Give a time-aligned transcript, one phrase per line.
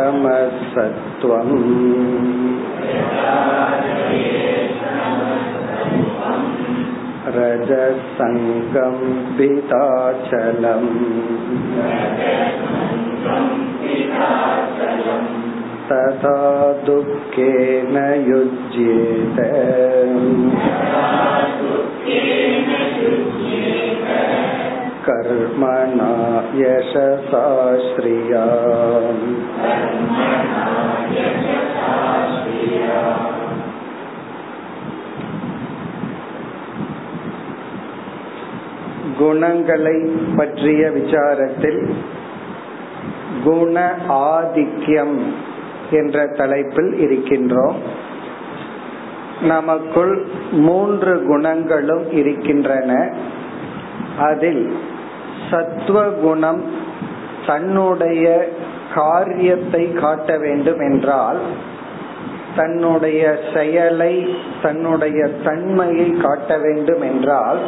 [7.38, 8.98] रजसङ्गं
[9.38, 10.90] पिताचलम्
[15.92, 16.38] तथा
[16.88, 17.98] दुःखेन
[18.30, 19.38] युज्येत
[25.07, 26.11] कर्मणा
[26.57, 27.47] यशसा
[27.87, 28.45] श्रिया
[39.19, 39.97] குணங்களை
[40.37, 41.81] பற்றிய விசாரத்தில்
[43.45, 43.77] குண
[44.31, 45.17] ஆதிக்கியம்
[45.91, 47.79] என்ற தலைப்பில் இருக்கின்றோம்
[49.45, 50.15] நமக்குள்
[50.61, 52.91] மூன்று குணங்களும் இருக்கின்றன
[54.21, 54.65] அதில்
[55.50, 56.62] சத்துவகுணம்
[57.48, 58.26] தன்னுடைய
[58.94, 61.40] காரியத்தை காட்ட வேண்டும் என்றால்
[62.56, 63.22] தன்னுடைய
[63.54, 64.14] செயலை
[64.62, 67.60] தன்னுடைய தன்மையை காட்ட வேண்டும் என்றால்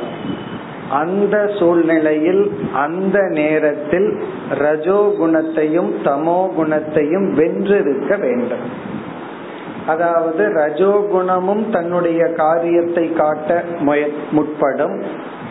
[0.91, 4.07] அந்த சூழ்நிலையில் அந்த நேரத்தில்
[4.59, 8.66] ரஜோகுணத்தையும் தமோ குணத்தையும் வென்றிருக்க வேண்டும்.
[9.88, 13.63] அதாவது ரஜோகுணமும் தன்னுடைய காரியத்தை காட்ட
[14.31, 14.97] முற்படும்.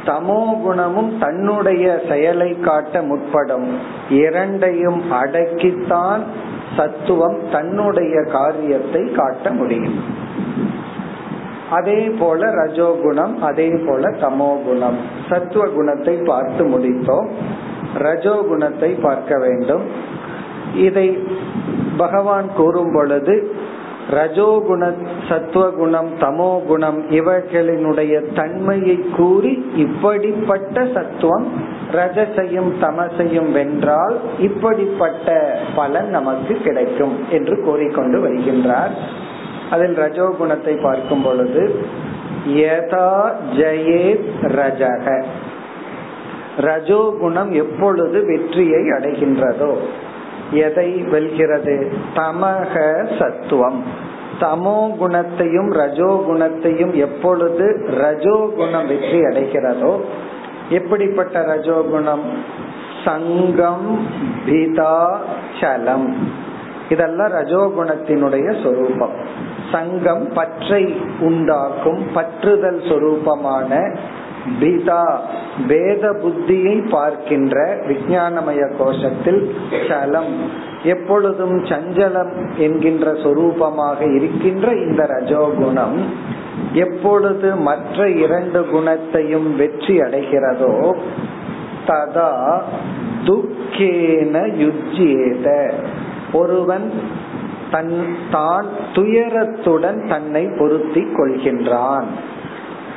[0.06, 3.78] தமோ குணமும் தன்னுடைய செயலை காட்ட முற்படும்.
[4.10, 6.22] இரண்டையும் அடக்கித்தான்
[6.76, 10.04] சத்துவம் தன்னுடைய காரியத்தை காட்ட முடியும்.
[11.70, 14.96] அதே போல ரஜோகுணம் அதே போல தமோ குணம்.
[15.28, 17.28] சத்துவ குணத்தை பார்த்து முடித்தோம்.
[17.98, 19.82] ரஜோகுணத்தை பார்க்க வேண்டும்.
[20.74, 21.18] இதை
[21.96, 23.52] பகவான் கூறும் பொழுது
[24.10, 24.92] ரஜோகுண
[25.28, 31.46] சத்துவகுணம் தமோ குணம் இவர்களினுடைய தன்மையை கூறி இப்படிப்பட்ட சத்துவம்
[31.92, 38.94] ரஜசையும் தமசையும் வென்றால் இப்படிப்பட்ட பலன் நமக்கு கிடைக்கும் என்று கூறிக்கொண்டு வருகின்றார்.
[39.70, 41.80] அதில் ரஜோகுணத்தை பார்க்கும் பொழுது
[42.48, 44.04] யதா ஜெயே
[44.42, 45.24] ரஜக.
[46.60, 49.72] ரஜோகுணம் எப்பொழுது வெற்றியை அடைகின்றதோ
[50.50, 51.92] எதை வெல்கிறது?
[52.14, 53.82] தமக சத்துவம்.
[54.40, 60.00] தமோ குணத்தையும் ரஜோ குணத்தையும் எப்பொழுது ரஜோ குணம் வெற்றி அடைகிறதோ
[60.68, 62.26] எப்படிப்பட்ட ரஜோகுணம்
[63.04, 64.06] சங்கம்
[64.46, 65.16] பிதா
[65.60, 66.28] சலம்.
[66.88, 69.12] இதெல்லாம் ரஜோகுணத்தினுடைய சொரூபம்.
[69.72, 73.96] சங்கம் பற்றை உண்டாக்கும் பற்றுதல் சொரூபமான
[74.60, 75.02] பிதா
[75.66, 77.56] வேத புத்தியை பார்க்கின்ற
[77.88, 79.40] விஞ்ஞானமய கோஷத்தில்
[79.88, 80.34] சலம்.
[80.82, 85.98] எப்பொழுதும் சஞ்சலம் என்கின்ற சொரூபமாக இருக்கின்ற இந்த ரஜோகுணம்
[86.72, 90.94] எப்பொழுது மற்ற இரண்டு குணத்தையும் வெற்றி அடைகிறதோ
[91.86, 92.32] ததா
[93.24, 94.34] துக்கேன
[94.64, 95.46] யுஜ்யேத.
[96.32, 96.92] ஒருவன்
[97.70, 97.94] தன்
[98.30, 102.08] தான் துயரத்துடன் தன்னை பொருத்தி கொள்கின்றான்.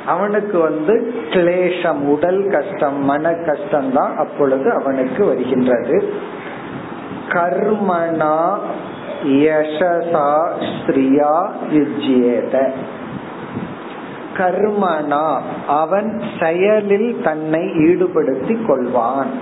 [0.06, 6.12] அவனுக்கு வந்து கிளேஷம் உடல் கஷ்டம் மன கஷ்டம் தான் அப்பொழுது அவனுக்கு வருகின்றது.
[7.28, 8.58] கர்மனா
[9.24, 10.44] யசசா
[10.86, 12.70] ஸ்ரீயா யுஜ்யேத.
[14.36, 19.32] கர்மனா அவன் செயலில் தன்னை ஈடுபடுத்தி கொள்வான்.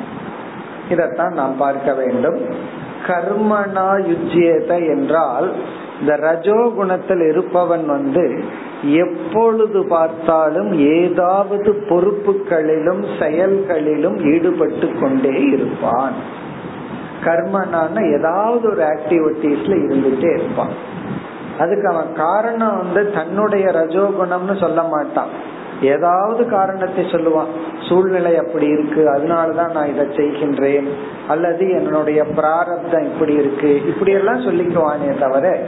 [0.91, 2.39] இதத்தான் நாம் பார்க்க வேண்டும்.
[3.07, 5.53] கர்மனா யுஜ்யேத என்றால்
[6.01, 8.45] இந்த ரஜோ குணத்தில் இருப்பவன் வந்து
[8.83, 16.13] எப்பொழுது பார்த்தாலும் ஏதாவது பொறுப்புகளிலும் செயல்களிலும் ஈடுபட்டு கொண்டே இருப்பான்.
[17.25, 20.75] கர்மனான ஏதாவது ஒரு ஆக்டிவிட்டிஸ்ல இருந்துட்டே இருப்பான்.
[21.59, 25.49] அதுக்கு அவன் காரணம் வந்து தன்னுடைய ரஜோகுணம்னு சொல்ல மாட்டான்.
[25.83, 27.51] ஏதாவது காரணத்தை சொல்லுவான்
[27.89, 30.89] சூழ்நிலை அப்படி இருக்கு அதனாலதான் நான் இதை செய்கின்றேன்
[31.29, 35.59] அல்லது என்னுடைய பிராரப்தம் இப்படி இருக்கு இப்படி எல்லாம் சொல்லிக்குவானே தவிர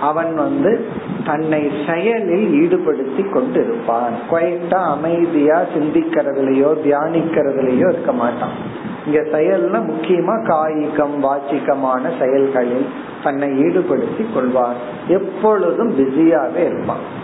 [0.00, 0.86] அவன் வந்து
[1.24, 8.82] தன்னை செயலில் ஈடுபடுத்தி கொண்டு இருப்பான் குவைட்டா அமைதியா சிந்திக்கிறதுலயோ தியானிக்கிறதுலயோ இருக்க மாட்டான்.
[9.06, 12.86] இங்க செயல்னா முக்கியமா காய்கம் வாச்சிக்கமான செயல்களில்
[13.22, 14.78] தன்னை ஈடுபடுத்தி கொள்வான்.
[15.08, 17.22] எப்பொழுதும் பிஸியாவே இருப்பான்.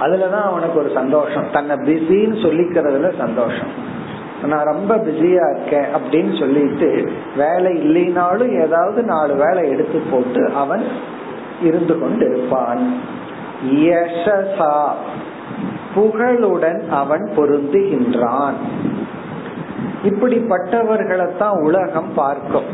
[0.00, 1.44] அதுலதான் அவனுக்கு ஒரு சந்தோஷம்.
[1.52, 3.90] தன்னை பிஸின்னு சொல்லிக்கிறதுல சந்தோஷம்.
[4.44, 10.84] நான் ரொம்ப பிஸியா இருக்கேன் அப்படின்னு சொல்லிட்டு வேலை இல்லைனாலும் ஏதாவது நாலு வேலை எடுத்து போட்டு அவன்
[11.62, 13.00] இருந்து கொண்டு இருப்பான்
[13.70, 14.88] யசசா.
[15.94, 18.54] புகழுடன் அவன் பொருந்துகின்றான்.
[20.04, 22.64] இப்படிப்பட்டவர்களைத்தான் உலகம் பார்க்கும்.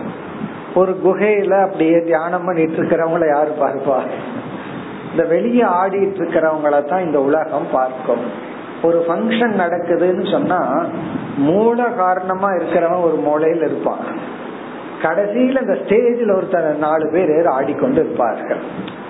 [0.75, 4.03] ஒரு குகையில அப்படியே தியானம் பண்ணிட்டு இருக்கிறவங்கள யாரு பார்ப்பா?
[5.19, 8.25] இந்த வெளியே ஆடிட்டு இருக்கிறவங்களை தான் இந்த உலகம் பார்க்கும்.
[8.83, 10.85] ஒரு ஃபங்க்ஷன் நடக்குதுன்னு சொன்னா
[11.37, 13.99] மூல காரணமா இருக்கிறவன் ஒரு மூலையில் இருப்பான்.
[15.03, 18.61] கடைசியில இந்த ஸ்டேஜில் ஒருத்தர் நாலு பேர் ஆடிக்கொண்டு இருப்பார்கள்.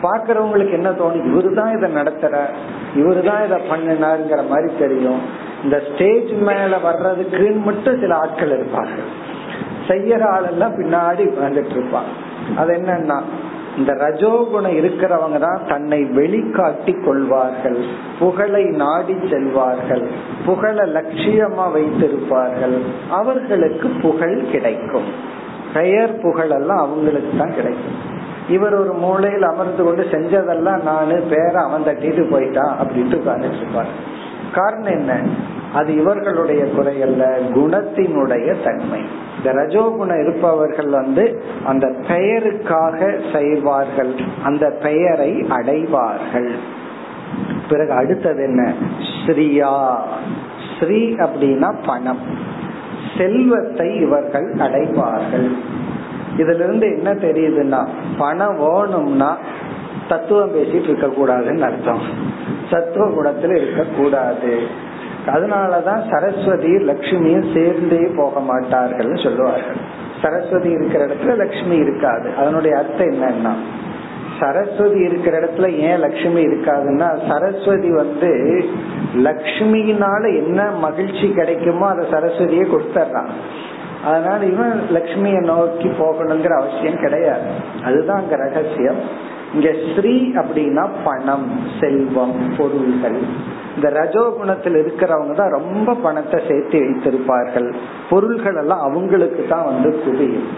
[0.03, 1.29] பாக்குறவங்களுக்கு என்ன தோணும்?
[1.31, 2.41] இவரு தான் இதை நடத்துற
[2.97, 5.21] இவரு தான் இதை பண்ணினாருங்கிற மாதிரி தெரியும்.
[5.65, 9.11] இந்த ஸ்டேஜ் மேல வர்றதுக்குன்னு மட்டும் சில ஆட்கள் இருப்பார்கள்.
[9.89, 12.11] செய்யற ஆளெல்லாம் பின்னாடி வந்துட்டு இருப்பான்.
[12.57, 13.21] அது என்னன்னா
[13.79, 17.79] இந்த ரஜோகுணம் இருக்கிறவங்க தான் தன்னை வெளிக்காட்டி கொள்வார்கள்.
[18.19, 20.05] புகழை நாடி செல்வார்கள்.
[20.47, 22.77] புகழ லட்சியமா வைத்திருப்பார்கள்.
[23.11, 25.09] அவர்களுக்கு புகழ் கிடைக்கும்.
[25.75, 27.99] பெயர் புகழ் எல்லாம் அவங்களுக்கு தான் கிடைக்கும்.
[28.49, 33.91] இவர் ஒரு மூலையில் அமர்ந்து கொண்டு செஞ்சதெல்லாம் நானு பேரை அவன் தட்டிட்டு போயிட்டான் அப்படின்ட்டு உட்கார்ந்துட்டு இருப்பார்.
[34.55, 35.21] காரணம் என்ன?
[35.73, 39.01] அது இவர்களுடைய குறை அல்ல குணத்தினுடைய தன்மை.
[39.37, 44.15] இந்த ரஜோகுணம் இருப்பவர்கள் வந்து அந்த பெயருக்காக செய்வார்கள்.
[44.43, 46.55] அந்த பெயரை அடைவார்கள்.
[47.69, 48.73] பிறகு அடுத்தது என்ன?
[49.27, 49.97] ஸ்ரீயா.
[50.81, 52.19] ஸ்ரீ அப்படின்னா பணம்.
[53.19, 55.53] செல்வத்தை இவர்கள் அடைவார்கள்.
[56.37, 59.39] இதுல இருந்து என்ன தெரியுதுன்னா பணம் வேணும்னா
[60.09, 62.01] தத்துவம் பேசிட்டு இருக்க கூடாதுன்னு அர்த்தம்.
[62.71, 64.53] சத்துவ குணத்துல இருக்க கூடாது
[65.27, 69.81] அதனாலதான் சரஸ்வதி லட்சுமியும் சேர்ந்தே போக மாட்டார்கள் சொல்லுவார்கள்.
[70.23, 72.31] சரஸ்வதி இருக்கிற இடத்துல லட்சுமி இருக்காது.
[72.37, 73.53] அதனுடைய அர்த்தம் என்னன்னா
[74.41, 78.65] சரஸ்வதி இருக்கிற இடத்துல ஏன் லட்சுமி இருக்காதுன்னா சரஸ்வதி வந்து
[79.17, 83.33] லக்ஷ்மியினால என்ன மகிழ்ச்சி கிடைக்குமோ அதை சரஸ்வதியே கொடுத்துட்றான்
[84.05, 87.49] அதனால இவன் லக்ஷ்மியை நோக்கி போகணுங்கிற அவசியம் கிடையாது.
[87.85, 89.01] அதுதான் அங்க ரகசியம்.
[89.55, 91.47] இங்க ஸ்ரீ அப்படின்னா பணம்
[91.81, 93.19] செல்வம் பொருள்கள்.
[93.77, 97.69] இந்த ரஜோ குணத்தில் இருக்கிறவங்க தான் ரொம்ப பணத்தை சேர்த்து வைத்திருப்பார்கள்
[98.11, 100.49] பொருள்கள் எல்லாம் அவங்களுக்கு தான் வந்து குவியும்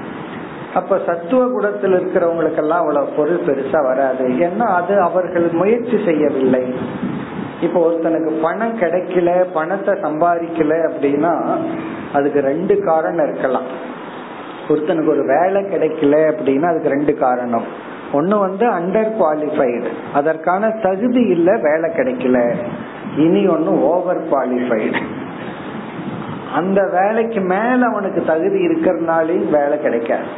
[0.78, 4.25] அப்ப சத்துவ குணத்தில் இருக்கிறவங்களுக்கெல்லாம் அவ்வளவு பொருள் பெருசா வராது.
[4.46, 6.62] ஏன்னா அது அவர்கள் முயற்சி செய்யவில்லை.
[7.60, 11.32] இப்ப ஒருத்தனுக்கு பணம் கிடைக்கல பணத்தை சம்பாதிக்கல அப்படின்னா
[12.12, 13.69] அதுக்கு ரெண்டு காரணம் இருக்கலாம்.
[14.69, 17.69] ஒருத்தனுக்கு ஒரு வேலை கிடைக்கல அப்படின்னா அதுக்கு ரெண்டு காரணம்.
[18.12, 22.38] ஒன்னு வந்து அண்டர் குவாலிஃபைடு அதற்கான தகுதி இல்ல வேலை கிடைக்கல.
[23.16, 25.00] இனி ஒன்னு ஓவர் குவாலிஃபைடு
[26.58, 30.28] அந்த வேலைக்கு மேல அவனுக்கு தகுதி இருக்கிறதுனாலையும் வேலை கிடைக்காது.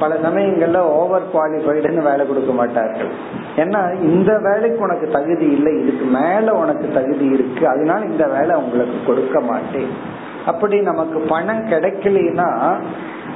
[0.00, 3.10] பல சமயங்கள்ல ஓவர் குவாலிஃபைடுன்னு வேலை கொடுக்க மாட்டார்கள்.
[3.56, 8.98] ஏன்னா இந்த வேலைக்கு உனக்கு தகுதி இல்லை இதுக்கு மேல உனக்கு தகுதி இருக்கு அதனால இந்த வேலை உங்களுக்கு
[9.06, 9.92] கொடுக்க மாட்டேன்.
[10.46, 12.48] அப்படி நமக்கு பணம் கிடைக்கலனா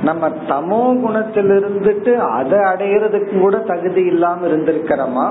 [0.04, 5.26] நம்ம தமோ குணத்தில் இருந்துட்டு அதை அடையிறதுக்கு கூட தகுதி இல்லாம இருந்திருக்கிறோமா?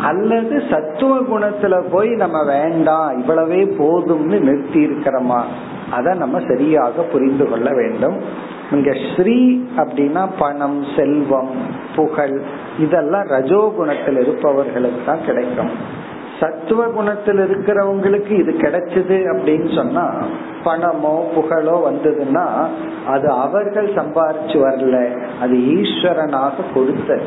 [0.00, 5.40] அல்லது சத்துவ குணத்துல போய் நம்ம வேண்டாம் இவ்வளவே போதும்னு நிறுத்தி இருக்கிறோமா
[5.90, 8.16] அதை நம்ம சரியாக புரிந்து கொள்ள வேண்டும்.
[8.72, 9.38] இங்க ஸ்ரீ
[9.76, 11.52] அப்படின்னா பணம் செல்வம்
[11.96, 12.36] புகழ்
[12.78, 15.72] இதெல்லாம் ரஜோ குணத்தில் இருப்பவர்களுக்கு தான் கிடைக்கும்.
[16.40, 20.04] சத்துவ குணத்தில் இருக்கிறவங்களுக்கு இது கிடைச்சது அப்படின்னு சொன்னா
[20.64, 22.66] பணமோ புகழோ வந்ததுன்னா
[23.06, 25.22] அது அவர்கள் சம்பாரிச்சு வரல.
[25.40, 27.22] அது ஈஸ்வரனாக கொடுத்தது.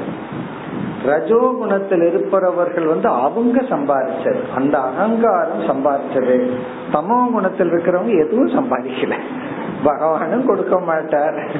[1.05, 6.49] ரஜோ குணத்தில் இருப்பவர்கள் வந்து அவங்க சம்பாதிச்சது அந்த அகங்காரம் சம்பாதிச்சது
[6.93, 9.13] தமோ குணத்தில் இருக்கிறவங்க எதுவும் சம்பாதிக்கல.
[9.85, 11.51] பகவானும் கொடுக்க மாட்டார்.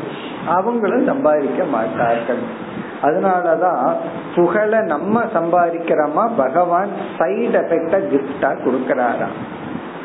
[0.48, 2.66] அவங்களும் சம்பாதிக்க மாட்டார்கள்.
[3.04, 3.96] அதனாலதான்
[4.36, 6.30] புகழ நம்ம சம்பாதிக்கிறோமா?
[6.38, 9.28] பகவான் சைடு எஃபெக்டா கிஃப்டா கொடுக்கறாரா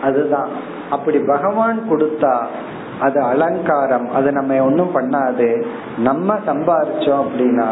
[0.03, 0.71] அதுதான்.
[0.93, 2.35] அப்படி பகவான் கொடுத்தா
[3.01, 5.49] அது அலங்காரம் அது நம்ம ஒன்றும் பண்ணாது.
[5.99, 7.69] நம்ம சம்பாரிச்சோம் அப்படின்னா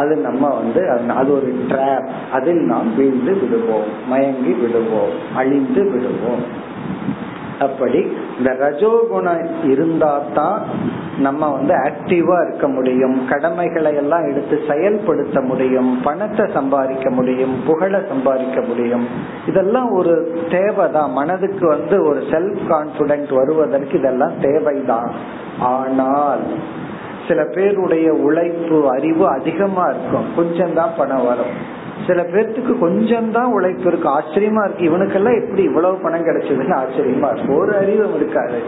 [0.00, 0.82] அது நம்ம வந்து
[1.20, 6.44] அது ஒரு ட்ராப் அதில் நாம் வீழ்ந்து விடுவோம் மயங்கி விடுவோம் அழிந்து விடுவோம்.
[7.60, 8.00] அப்படி
[8.38, 10.60] இந்த ரஜோகுணம் இருந்தா தான்
[11.18, 13.28] நம்ம வந்து ஆக்டிவா இருக்க முடியும்.
[13.28, 16.00] கடமைகளை எல்லாம் எடுத்து செயல்படுத்த முடியும்.
[16.02, 17.62] பணத்தை சம்பாதிக்க முடியும்.
[17.66, 19.06] புகழை சம்பாதிக்க முடியும்.
[19.46, 21.12] இதெல்லாம் ஒரு தேவைதான்.
[21.12, 25.12] மனதுக்கு வந்து ஒரு செல்ஃப் கான்பிடன்ட் வருவதற்கு இதெல்லாம் தேவைதான்.
[25.60, 26.40] ஆனால்
[27.28, 30.26] சில பேருடைய உழைப்பு அறிவு அதிகமா இருக்கும்.
[30.36, 31.80] கொஞ்சம் தான் பணம் வரும்.
[32.06, 34.08] சில பேர்த்துக்கு கொஞ்சம் தான் உழைப்பு இருக்கு.
[34.08, 34.90] ஆச்சரியமா இருக்கு.
[34.90, 37.54] இவனுக்கெல்லாம் எப்படி இவ்வளவு பணம் கிடைச்சதுன்னு ஆச்சரியமா இருக்கு.
[37.54, 38.62] ஒரு அறிவும் இருக்காது.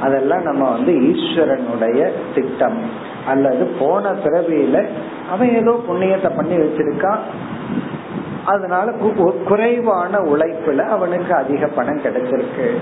[0.00, 2.78] அதெல்லாம் நம்ம வந்து ஈஸ்வரனுடைய திட்டம்.
[3.26, 4.86] அல்லது போன பிறவியில
[5.30, 7.18] அவன் ஏதோ புண்ணியத்தை பண்ணி வச்சிருக்கான்.
[8.44, 8.92] அதனால
[9.44, 12.76] குறைவான உழைப்புல அவனுக்கு அதிக பணம் கிடைச்சிருக்கு.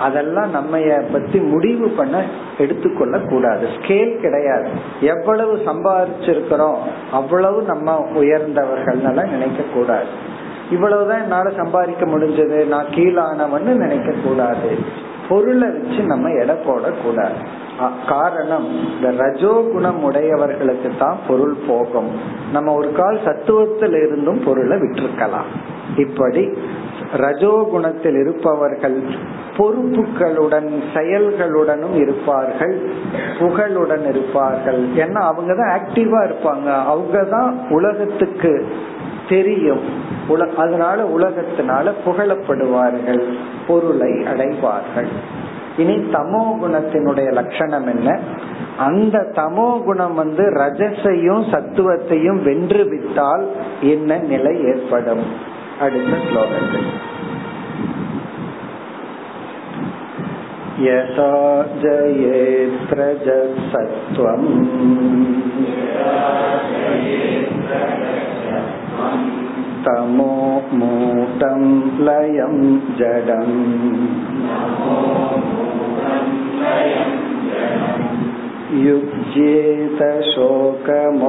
[0.00, 0.78] அதெல்லாம் நம்ம
[1.12, 2.24] பத்தி முடிவு பண்ண
[2.58, 4.68] எடுத்துக்கொள்ள கூடாது ஸ்கேல் கிடையாது.
[5.00, 6.76] எவ்வளவு சம்பாதிச்சிருக்கிறோம்
[7.12, 10.36] அவ்வளவு நம்ம உயர்ந்தவர்கள் நினைக்க கூடாது
[10.70, 14.78] இவ்வளவுதான் என்னால சம்பாதிக்க முடிஞ்சது நான் கீழானவன்னு நினைக்க கூடாது
[15.28, 17.38] பொருளை வச்சு நம்ம எடை போடக்கூடாது.
[18.12, 22.10] காரணம் இந்த ரஜோ குணம் உடையவர்களுக்கு தான் பொருள் போகும்.
[22.54, 25.50] நம்ம ஒரு கால் சத்துவத்தில் இருந்தும் பொருளை விட்டிருக்கலாம்.
[26.04, 26.44] இப்படி
[27.24, 28.96] ரஜோ குணத்தில் இருப்பவர்கள்
[29.58, 32.74] பொறுப்புகளுடன் செயல்களுடனும் இருப்பார்கள்
[33.38, 34.80] புகழுடன் இருப்பார்கள்.
[35.04, 36.68] ஏன்னா அவங்க தான் ஆக்டிவா இருப்பாங்க.
[36.92, 38.52] அவங்க தான் உலகத்துக்கு
[39.29, 39.83] தெரியும்
[40.57, 43.23] அதனால உலகத்தினால புகழப்படுவார்கள்
[43.67, 45.09] பொருளை அடைவார்கள்
[45.77, 48.09] இனி தமோ குணத்தினுடைய லட்சணம் என்ன
[48.77, 53.45] அந்த தமோ குணம் வந்து ரஜசையும் சத்துவத்தையும் வென்று விட்டால்
[53.85, 55.25] என்ன நிலை ஏற்படும்
[55.79, 56.89] அடுத்த ஸ்லோகத்தில்
[60.77, 61.31] यथा
[61.81, 62.73] जयेत्रजसत्त्वम्
[69.85, 70.35] तमो
[70.79, 71.61] मूतं
[72.07, 72.55] लयं
[72.99, 73.57] जडम्
[78.83, 81.23] युज्येत शोकमोहाभ्याम्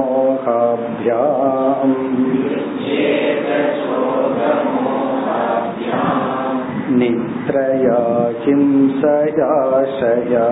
[6.99, 7.99] निद्रया
[8.45, 10.47] हिंसयाशया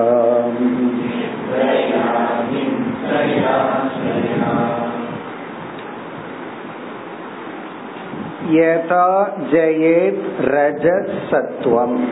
[8.47, 12.09] யதா ஜெயேத் ரஜ சத்துவம்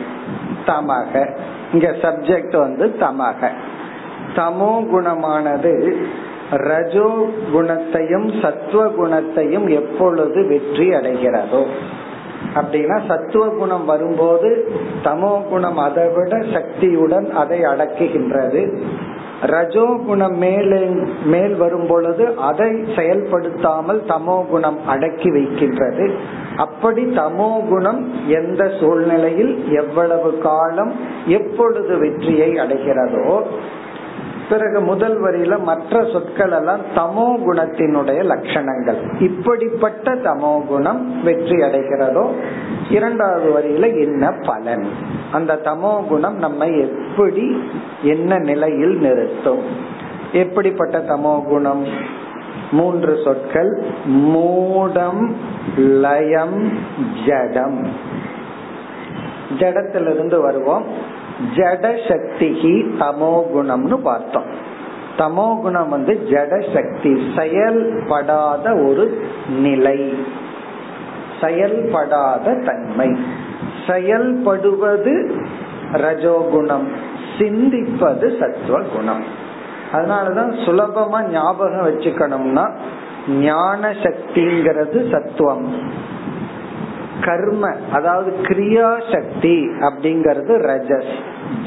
[0.65, 1.35] தமக.
[1.73, 3.49] இங்க சப்ஜெக்ட் வந்து தமக.
[4.35, 5.95] தமோ குணமானது
[6.51, 11.65] ரஜோ குணத்தையும் சத்துவ குணத்தையும் எப்பொழுது வெற்றி அடைகிறதோ.
[12.55, 14.71] அப்படின்னா சத்துவ குணம் வரும்போது
[15.03, 18.83] தமோ குணம் அதை விட சக்தியுடன் அதை அடக்குகின்றது.
[19.41, 20.89] ரஜோ குணம் மேலே
[21.25, 26.11] மேல் வரும் பொழுது அதை செயல்படுத்தாமல் தமோ குணம் அடக்கி வைக்கின்றது.
[26.57, 30.91] அப்படி தமோ குணம் எந்த சூழ்நிலையில் எவ்வளவு காலம்
[31.25, 33.41] எப்பொழுது வெற்றியை அடைகிறதோ
[34.49, 39.21] பிறகு முதல் வரியில மற்ற சொற்கள் எல்லாம் தமோ குணத்தினுடைய லட்சணங்கள்.
[39.21, 42.29] இப்படிப்பட்ட தமோ குணம் வெற்றி அடைகிறதோ
[42.89, 44.85] இரண்டாவது வரியில என்ன பலன்?
[45.31, 47.63] அந்த தமோ குணம் நம்மை எப்படி
[48.01, 49.63] என்ன நிலையில் நிறுத்தும்?
[50.31, 51.85] எப்படிப்பட்ட தமோ குணம்?
[52.71, 53.83] மூன்று சொற்கள்.
[54.07, 55.31] மூடம்
[55.77, 56.71] லயம்
[57.25, 57.87] ஜடம்.
[59.59, 61.15] ஜடத்திலிருந்து வருவோம்.
[61.55, 64.75] ஜட சக்திகி தமோ குணம்னு பார்த்தோம்.
[65.17, 69.21] தமோ குணம் வந்து ஜட சக்தி செயல்படாத ஒரு
[69.59, 70.13] நிலை.
[71.41, 73.19] செயல்படாத தன்மை.
[73.87, 75.43] செயல்படுவது
[75.93, 76.87] ரஜோகுணம்
[77.37, 79.23] சிந்திப்பது சத்துவ குணம்
[79.93, 82.71] அதனாலதான் சுலபமா ஞாபகம் வச்சுக்கணும்னா
[83.29, 85.65] ஞான சக்திங்கிறது சத்துவம்.
[87.23, 91.13] கர்ம அதாவது கிரியா சக்தி அப்படிங்கறது ரஜஸ்.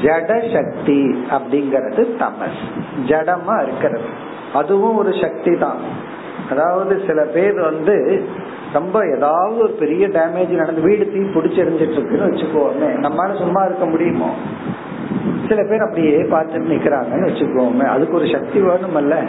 [0.01, 2.61] ஜட சக்தி அப்படிங்கறது தமஸ்
[3.07, 4.03] ஜடமா இருக்கிறது.
[4.53, 6.09] அதுவும் ஒரு சக்தி தான்.
[6.51, 8.25] அதாவது சில பேர் வந்து
[8.73, 13.05] ரொம்ப ஏதாவது ஒரு பெரிய டேமேஜ் நடந்து வீடு தீ பிடிச்சிருந்துட்டு இருக்குன்னு வச்சுக்கோமே.
[13.05, 14.35] நம்மளால சும்மா இருக்க முடியுமோ?
[15.47, 17.85] சில பேர் அப்படியே பார்த்துட்டு நிக்கிறாங்கன்னு வச்சுக்கோமே.
[17.85, 19.27] அதுக்கு ஒரு சக்தி வேணுமல்ல.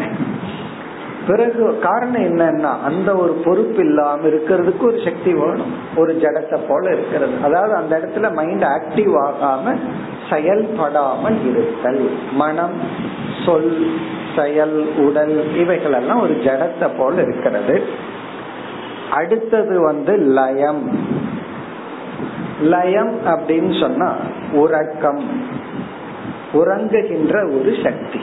[1.26, 5.72] பிறகு காரணம் என்னன்னா அந்த ஒரு பொறுப்பு இல்லாம இருக்கிறதுக்கு ஒரு சக்தி வேணும்.
[5.96, 7.32] ஒரு ஜடத்தை போல இருக்கிறது.
[7.42, 9.76] அதாவது அந்த இடத்துல மைண்ட் ஆக்டிவ் ஆகாம
[10.30, 12.10] செயல்படாமல் இருத்தல்.
[12.32, 12.72] மனம்
[13.44, 13.90] சொல்
[14.36, 17.82] செயல் உடல் இவைகள் எல்லாம் ஒரு ஜடத்தை போல இருக்கிறது.
[19.10, 21.06] அடுத்தது வந்து லயம்.
[22.62, 24.14] லயம் அப்படின்னு சொன்னா
[24.52, 25.24] உறக்கம்.
[26.52, 28.20] உறங்குகின்ற ஒரு சக்தி.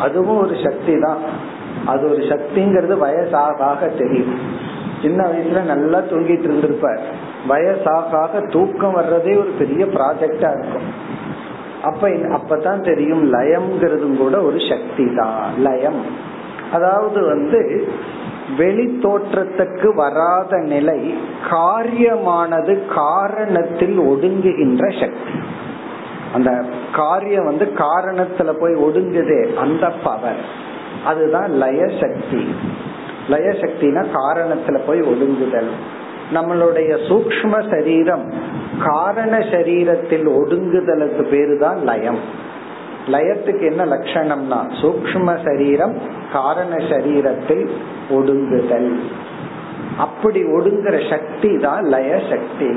[0.00, 1.51] அதுவும் ஒரு சக்தி தான்.
[1.86, 4.38] அது ஒரு சக்திங்கிறது வயசாக தெரியும்.
[5.02, 7.00] சின்ன வயசுல நல்லா தூங்கிட்டு இருந்திருப்பார்
[7.48, 10.88] வயசாக தூக்கம் வர்றதே ஒரு பெரிய ப்ராஜெக்டா இருக்கும்.
[11.82, 16.02] அப்ப அப்பதான் தெரியும் லயம்ங்கிறதும் கூட ஒரு சக்தி தான் லயம்.
[16.72, 17.88] அதாவது வந்து
[18.56, 21.14] வெளி தோற்றத்துக்கு வராத நிலை
[21.50, 25.34] காரியமானது காரணத்தில் ஒடுங்குகின்ற சக்தி.
[26.34, 30.70] அந்த காரியம் வந்து காரணத்துல போய் ஒடுங்குதே அந்த பவர்
[31.04, 32.42] அதுதான் லய சக்தி
[33.28, 35.72] லய சக்தினா காரணத்துல போய் ஒடுங்குதல்.
[36.36, 38.24] நம்மளுடைய சூக்ம சரீரம்
[38.84, 42.20] காரண சரீரத்தில் ஒடுங்குதலுக்கு பேரு தான் லயம்.
[43.06, 45.94] லயத்துக்கு என்ன லட்சணம்னா சூக்ம சரீரம்
[46.32, 47.64] காரண சரீரத்தில்
[48.10, 48.90] ஒடுங்குதல்.
[49.98, 52.70] அப்படி ஒடுங்குற சக்தி தான் லய சக்தி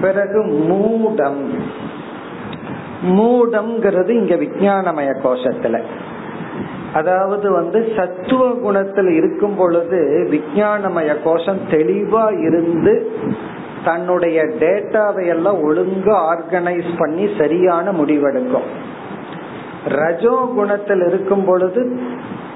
[0.00, 1.42] பிறகு மூடம்.
[3.16, 5.78] மூடம்ங்கிறது இங்க விஜயானமய கோஷத்துல.
[6.96, 10.00] அதாவது வந்து சத்துவ குணத்தில் இருக்கும் பொழுது
[10.30, 12.94] விஜயானமய கோஷம் தெளிவா இருந்து
[13.84, 18.68] தன்னுடைய டேட்டாவை எல்லாம் ஒழுங்கா ஆர்கனைஸ் பண்ணி சரியான முடிவெடுக்கும்.
[19.88, 21.82] ரஜோ குணத்தில் இருக்கும் பொழுது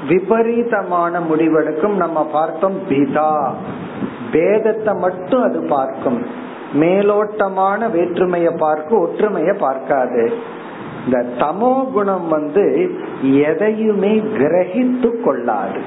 [0.08, 1.96] விபரீதமான முடிவெடுக்கும்.
[1.96, 3.32] நம்ம பார்த்தோம் பிதா.
[4.32, 6.20] பேதத்தை மட்டும் அது பார்க்கும்.
[6.80, 10.24] மேலோட்டமான வேற்றுமையை பார்க்கும் ஒற்றுமையை பார்க்காது.
[11.04, 12.64] இந்த தமோ குணம் வந்து
[13.48, 15.80] எதையுமே கிரகித்து கொள்ளாது.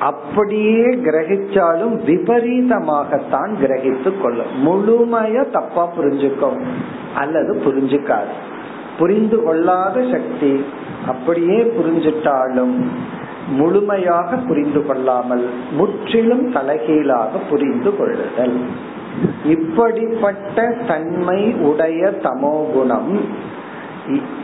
[0.00, 6.58] அப்படியே கிரகிச்சாலும் விபரீதமாகத்தான் கிரகித்து கொள்ளும் முழுமைய தப்பா புரிஞ்சுக்கும்
[7.14, 8.34] அல்லது புரிஞ்சுக்காது.
[8.98, 10.64] புரிந்து கொள்ளாத சக்தி
[11.08, 12.76] அப்படியே புரிஞ்சிட்டாலும்
[13.50, 18.56] முழுமையாக புரிந்து கொள்ளாமல் முற்றிலும் தலைகீழாக புரிந்து கொள்ளுதல்.
[19.44, 23.12] இப்படிப்பட்ட தன்மை உடைய தமோகுணம்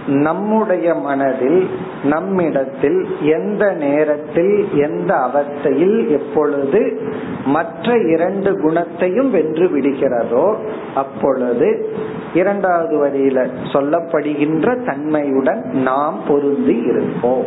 [0.06, 1.68] நம்முடைய மனதில்
[2.04, 7.00] நம்மிடத்தில் எந்த நேரத்தில் எந்த அவஸ்தையில் எப்பொழுது
[7.44, 10.56] மற்ற இரண்டு குணத்தையும் வென்று விடுகிறதோ
[10.94, 11.94] அப்பொழுது
[12.34, 17.44] இரண்டாவது வரியில சொல்லப்படுகின்ற தன்மையுடன் நாம் பொருந்தி இருப்போம்.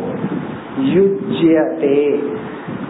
[0.80, 2.20] யுஜ்யதே.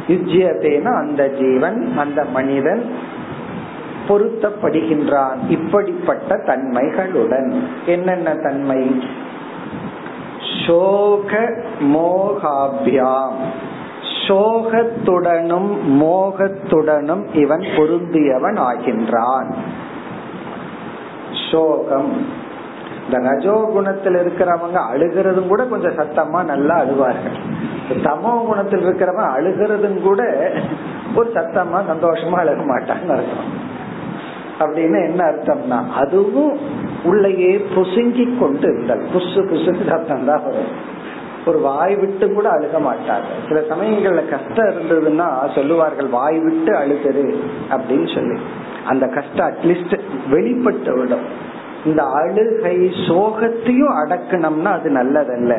[0.08, 2.82] யுஜ்யதேனா அந்த ஜீவன் அந்த மனிதன்
[4.08, 7.60] பொருத்தப்படுகின்றான் இப்படிப்பட்ட தன்மைகளுடன்.
[7.86, 9.04] என்னென்ன தன்மை?
[10.66, 13.36] சோக மோகாபியாம்.
[14.28, 19.54] சோகத்துடனும் மோகத்துடனும் இவன் பொருந்தியவன் ஆகின்றான்.
[21.50, 22.44] சோகம்.
[23.04, 27.36] இந்த ரஜோ குணத்தில் இருக்கிறவங்க அழுகிறதும் கூட கொஞ்சம் சத்தமா நல்லா அழுவார்கள்.
[27.94, 30.50] தமோ குணத்தில் இருக்கிறவன் அழுகிறதும் கூட
[31.14, 33.74] ஒரு சத்தமா சந்தோஷமா அழுக மாட்டான்னு அர்த்தம்.
[34.60, 36.58] அப்படின்னு என்ன அர்த்தம்னா அதுவும்
[37.04, 40.70] உள்ளேயே புசுங்கி கொண்டு இருந்தல் புசு புசுக்கு சத்தம் தான் வரும்.
[41.46, 43.28] ஒரு வாய் விட்டு கூட அழுக மாட்டாங்க.
[43.48, 47.26] சில சமயங்கள்ல கஷ்டம் இருந்ததுன்னா சொல்லுவார்கள் வாய் விட்டு அழுகுது
[47.70, 48.38] அப்படின்னு சொல்லி.
[48.86, 51.26] அந்த கஷ்டம் அட்லீஸ்ட் வெளிப்பட்டு விடும்.
[51.84, 52.76] இந்த அழுகை
[53.08, 55.54] சோகத்தையும் அடக்கணும்னா அது நல்லதல்ல.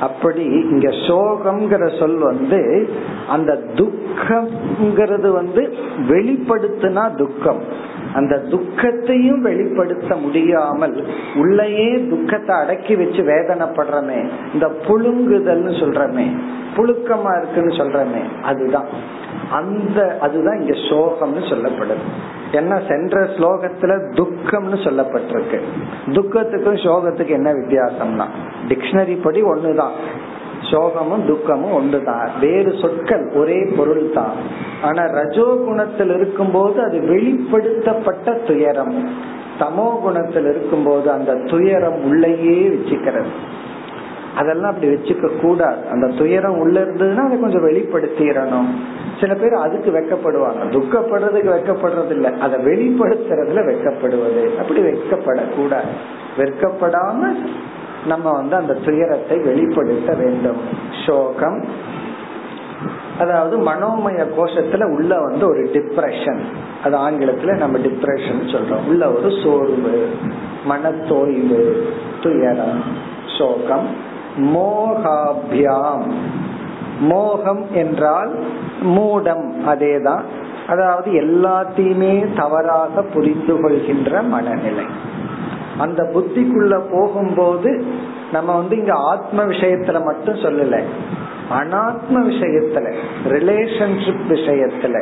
[0.00, 2.88] அப்படி இங்க சோகம்ங்கிற சொல் வந்து
[3.28, 5.62] அந்த துக்கம்ங்கிறது வந்து
[6.08, 7.62] வெளிப்படுத்துனா துக்கம்.
[8.14, 11.04] அந்த துக்கத்தையும் வெளிப்படுத்த முடியாமல்
[11.36, 16.26] உள்ளேயே துக்கத்தை அடக்கி வச்சு வேதனைப்படுறமே இந்த புழுங்குதல்னு சொல்றமே
[16.76, 19.18] புழுக்கமா இருக்குன்னு சொல்றமே அதுதான்.
[19.50, 22.04] அந்த அதுதான் இங்க சோகம்னு சொல்லப்படுது.
[22.52, 25.60] ஏன்னா சென்ற ஸ்லோகத்துல துக்கம்னு சொல்லப்பட்டிருக்கு.
[26.06, 28.26] துக்கத்துக்கும் சோகத்துக்கு என்ன வித்தியாசம்னா
[28.68, 29.96] டிக்ஷனரி படி ஒண்ணுதான்.
[30.60, 32.30] சோகமும் துக்கமும் ஒன்றுதான்.
[32.40, 34.32] வேறு சொற்கள் ஒரே பொருள் தான்
[34.82, 39.08] ஆனா ரஜோ குணத்தில் இருக்கும்போது அது வெளிப்படுத்தப்பட்ட துயரம்.
[39.58, 43.32] தமோ குணத்தில் இருக்கும்போது அந்த துயரம் உள்ளேயே வச்சுக்கிறது.
[44.36, 45.88] அதெல்லாம் அப்படி வச்சுக்க கூடாது.
[45.92, 48.68] அந்த துயரம் உள்ள இருந்ததுன்னா அதை கொஞ்சம் வெளிப்படுத்திடணும்.
[49.20, 50.62] சில பேர் அதுக்கு வெக்கப்படுவாங்க.
[50.70, 54.58] துக்கப்படுறதுக்கு வெக்கப்படுறது இல்ல அதை வெளிப்படுத்துறதுல வெக்கப்படுவது.
[54.58, 55.92] அப்படி வெக்கப்படக்கூடாது.
[56.38, 57.34] வெக்கப்படாம
[58.06, 60.60] நம்ம வந்து அந்த துயரத்தை வெளிப்படுத்த வேண்டும்.
[61.06, 61.64] சோகம்.
[63.18, 66.40] அதாவது மனோமய கோஷத்துல உள்ள வந்து ஒரு டிப்ரெஷன்
[66.84, 68.86] அது ஆங்கிலத்துல நம்ம டிப்ரெஷன் சொல்றோம்.
[68.86, 70.10] உள்ள ஒரு சோர்வு
[70.68, 71.76] மனத்தோய்வு
[72.22, 72.82] துயரம்
[73.38, 73.88] சோகம்.
[74.36, 76.10] மோகாபியாம்.
[77.00, 78.44] மோகம் என்றால்
[78.82, 80.22] மூடம் அதேதான்.
[80.68, 84.84] அதாவது எல்லாத்தையுமே தவறாக புரிந்து கொள்கின்ற மனநிலை.
[85.80, 87.70] அந்த புத்திக்குள்ள போகும்போது
[88.32, 90.78] நம்ம வந்து இங்க ஆத்ம விஷயத்துல மட்டும் சொல்லல.
[91.50, 92.88] அனாத்ம விஷயத்துல
[93.28, 94.96] ரிலேஷன்ஷிப் விஷயத்துல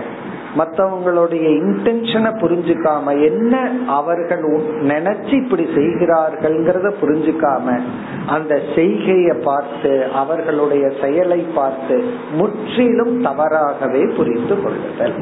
[0.56, 3.54] மற்றவங்களுடைய இன்டென்ஷனை புரிஞ்சுக்காம என்ன
[3.86, 4.44] அவர்கள்
[4.82, 7.66] நினைச்சு இப்படி செய்கிறார்கள்ங்கிறத புரிஞ்சுக்காம
[8.26, 11.96] அந்த செய்கையை பார்த்து அவர்களுடைய செயலை பார்த்து
[12.32, 15.18] முற்றிலும் தவறாகவே புரிந்து கொள்ளுதல்.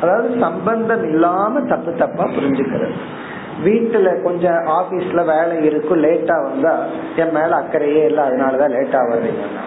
[0.00, 2.98] அதாவது சம்பந்தம் இல்லாம தப்பு தப்பா புரிஞ்சுக்கிறது.
[3.64, 6.84] வீட்டுல கொஞ்சம் ஆபீஸ்ல வேலை இருக்கும் லேட்டா வந்தா
[7.16, 9.64] என் மேல அக்கறையே இல்லை அதனாலதான் லேட்டா வர்றீங்கன்னா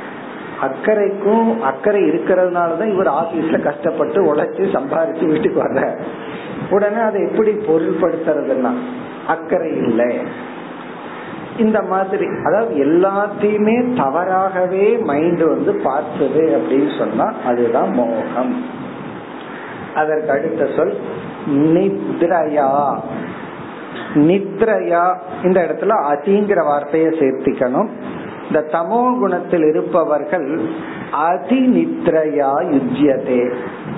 [0.61, 5.97] அக்கறைக்கும் அக்கறை இருக்கிறதுனாலதான் இவர் ஆபீஸ்ல கஷ்டப்பட்டு உழைச்சு சம்பாரிச்சு வீட்டுக்கு வர்ற
[6.69, 8.71] உடனே அதை எப்படி பொருள்படுத்துறதுன்னா
[9.27, 10.17] அக்கறை இல்லை.
[11.57, 18.65] இந்த மாதிரி அதாவது எல்லாத்தையுமே தவறாகவே மைண்ட் வந்து பார்த்தது அப்படின்னு சொன்னா அதுதான் மோகம்.
[19.95, 20.99] அதற்கு அடுத்த சொல்
[21.47, 22.97] நித்ரயா.
[24.13, 27.87] நித்ரயா இந்த இடத்துல அதிங்கிற வார்த்தையை சேர்த்திக்கணும்.
[28.47, 30.59] இந்த தமோ குணத்தில் இருப்பவர்கள்
[31.11, 33.53] அதி நித்ரையா யுஜ்யதே.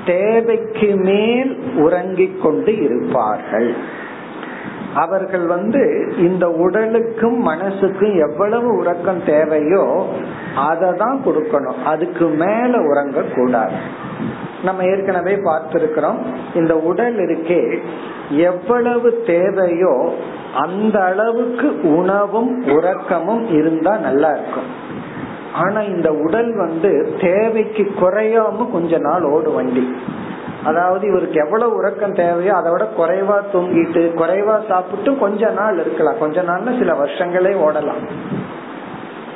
[0.05, 3.99] தேவைக்கு மேல் உறங்கிக் கொண்டு இருப்பார்கள்.
[4.95, 10.05] அவர்கள் வந்து இந்த உடலுக்கும் மனசுக்கும் எவ்வளவு உறக்கம் தேவையோ
[10.55, 11.83] அதை தான் கொடுக்கணும்.
[11.83, 13.73] அதுக்கு மேல உறங்க கூடாது
[14.63, 16.19] நம்ம ஏற்கனவே பார்த்திருக்கிறோம்.
[16.56, 17.80] இந்த உடல் இருக்கே
[18.30, 20.13] எவ்வளவு தேவையோ
[20.56, 24.69] அந்த அளவுக்கு உணவும் உறக்கமும் இருந்தா நல்லா இருக்கும்.
[25.54, 29.95] ஆனா இந்த உடல் வந்து தேவைக்கு குறையாம கொஞ்ச நாள் ஓடு வண்டி.
[30.63, 36.19] அதாவது இவருக்கு எவ்வளவு உறக்கம் தேவையோ அதை விட குறைவா தூங்கிட்டு குறைவா சாப்பிட்டு கொஞ்ச நாள் இருக்கலாம்.
[36.19, 38.04] கொஞ்ச நாள்ல சில வருஷங்களே ஓடலாம்.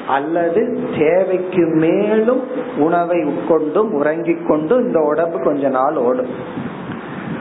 [0.07, 2.41] அல்லது தேவைக்கு மேலும்
[2.77, 6.27] உணவை உட்கொண்டும் உறங்கிக் கொண்டும் இந்த உடம்பு கொஞ்ச நாள் ஓடும்.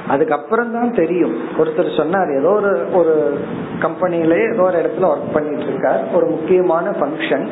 [0.08, 1.36] அதுக்கப்புறம் தான் தெரியும்.
[1.58, 3.38] ஒருத்தர் சொன்னார் ஏதோ ஒரு ஒரு
[3.80, 7.48] கம்பெனிலே ஏதோ ஒரு இடத்துல ஒர்க் பண்ணிட்டு இருக்கார் ஒரு முக்கியமான ஃபங்க்ஷன்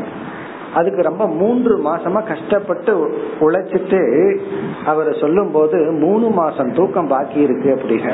[0.74, 4.38] அதுக்கு ரொம்ப மூன்று மாசமா கஷ்டப்பட்டு உழைச்சிட்டு
[4.84, 8.12] அவர் சொல்லும் போது மூணு மாசம் தூக்கம் பாக்கி இருக்கு அப்படிங்க.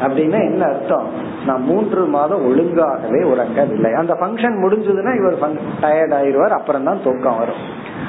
[0.00, 1.06] அப்படின்னா என்ன அர்த்தம்?
[1.46, 3.92] நான் மூன்று மாதம் ஒழுங்காகவே உறங்கவில்லை.
[3.92, 5.38] அந்த ஃபங்க்ஷன் முடிஞ்சதுன்னா இவர்
[5.80, 7.62] டயர்ட் ஆயிடுவார் அப்புறம் தான் தூக்கம் வரும்.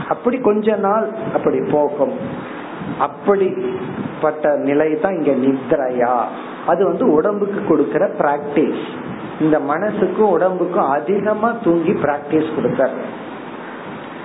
[0.07, 2.15] அப்படி கொஞ்ச நாள் அப்படி போகும்.
[2.99, 6.13] அப்படிப்பட்ட நிலை தான் இங்க நித்ரையா.
[6.67, 8.83] அது வந்து உடம்புக்கு கொடுக்கிற பிராக்டிஸ்
[9.39, 12.89] இந்த மனசுக்கும் உடம்புக்கும் அதிகமா தூங்கி பிராக்டிஸ் கொடுக்கற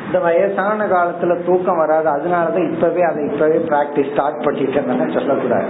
[0.07, 5.69] இந்த வயசான காலத்துல தூக்கம் வராது அதனாலதான் இப்பவே அதை இப்பவே பிராக்டிஸ் ஸ்டார்ட் பண்ணிட்டேன்னு சொல்லக்கூடாது.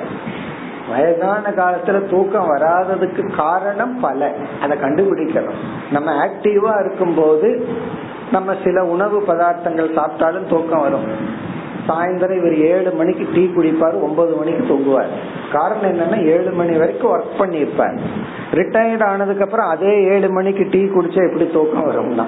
[0.88, 4.32] வயதான காலத்துல தூக்கம் வராததுக்கு காரணம் பல.
[4.62, 5.60] அதை கண்டுபிடிக்கணும்.
[5.92, 7.68] நம்ம ஆக்டிவா இருக்கும் போது
[8.32, 11.42] நம்ம சில உணவு பதார்த்தங்கள் சாப்பிட்டாலும் தூக்கம் வரும்.
[11.88, 15.08] சாயந்தரம் இவர் ஏழு மணிக்கு டீ குடிப்பார் ஒன்பது மணிக்கு தூங்குவார்.
[15.52, 17.98] காரணம் என்னன்னா ஏழு மணி வரைக்கும் ஒர்க் பண்ணியிருப்பார்.
[18.50, 22.24] ரிட்டையர்ட் ஆனதுக்கு அப்புறம் அதே ஏழு மணிக்கு டீ குடிச்சா எப்படி தூக்கம் வரும்னா?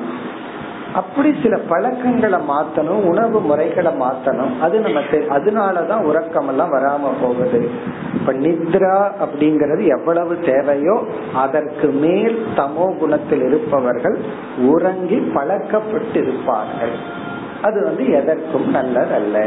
[0.96, 4.58] அப்படி சில பழக்கங்களை மாத்தணும் உணவு முறைகளை மாத்தணும்.
[4.60, 7.70] அது நமக்கு அதனாலதான் உறக்கம் எல்லாம் வராம போகுது.
[8.14, 11.04] இப்ப நித்ரா அப்படிங்கறது எவ்வளவு தேவையோ
[11.34, 14.18] அதற்கு மேல் தமோ குணத்தில் இருப்பவர்கள்
[14.58, 17.24] உறங்கி பழக்கப்பட்டு இருப்பார்கள்.
[17.62, 19.46] அது வந்து எதற்கும் நல்லதல்ல.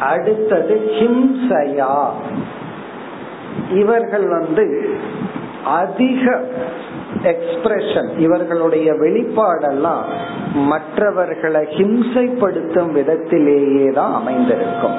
[0.00, 2.08] அடுத்தது ஹிம்சையா.
[3.72, 4.96] இவர்கள் வந்து
[5.64, 6.44] அதிக
[7.22, 10.04] எக்ஸ்பிரஷன் இவர்களுடைய வெளிப்பாடெல்லாம்
[10.54, 14.98] மற்றவர்களை ஹிம்சைப்படுத்தும் விதத்திலேயே தான் அமைந்திருக்கும்.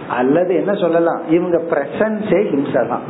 [0.07, 1.21] அல்லது என்ன சொல்லலாம்?
[1.29, 3.05] இவங்க பிரசன்ஸே ஹிம்சை தான்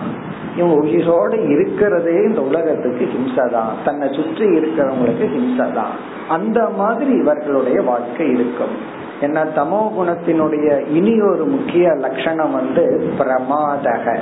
[0.55, 5.93] இவங்க உயிரோடு இருக்கிறதே இந்த உலகத்துக்கு ஹிம்சை தான் தன்னை சுற்றி இருக்கிறவங்களுக்கு ஹிம்சை தான்
[6.27, 8.75] அந்த மாதிரி இவர்களுடைய வாழ்க்கை இருக்கும்.
[9.21, 14.17] என்ன தமோ குணத்தினுடைய இனி ஒரு முக்கிய லட்சணம் வந்து பிரமாதக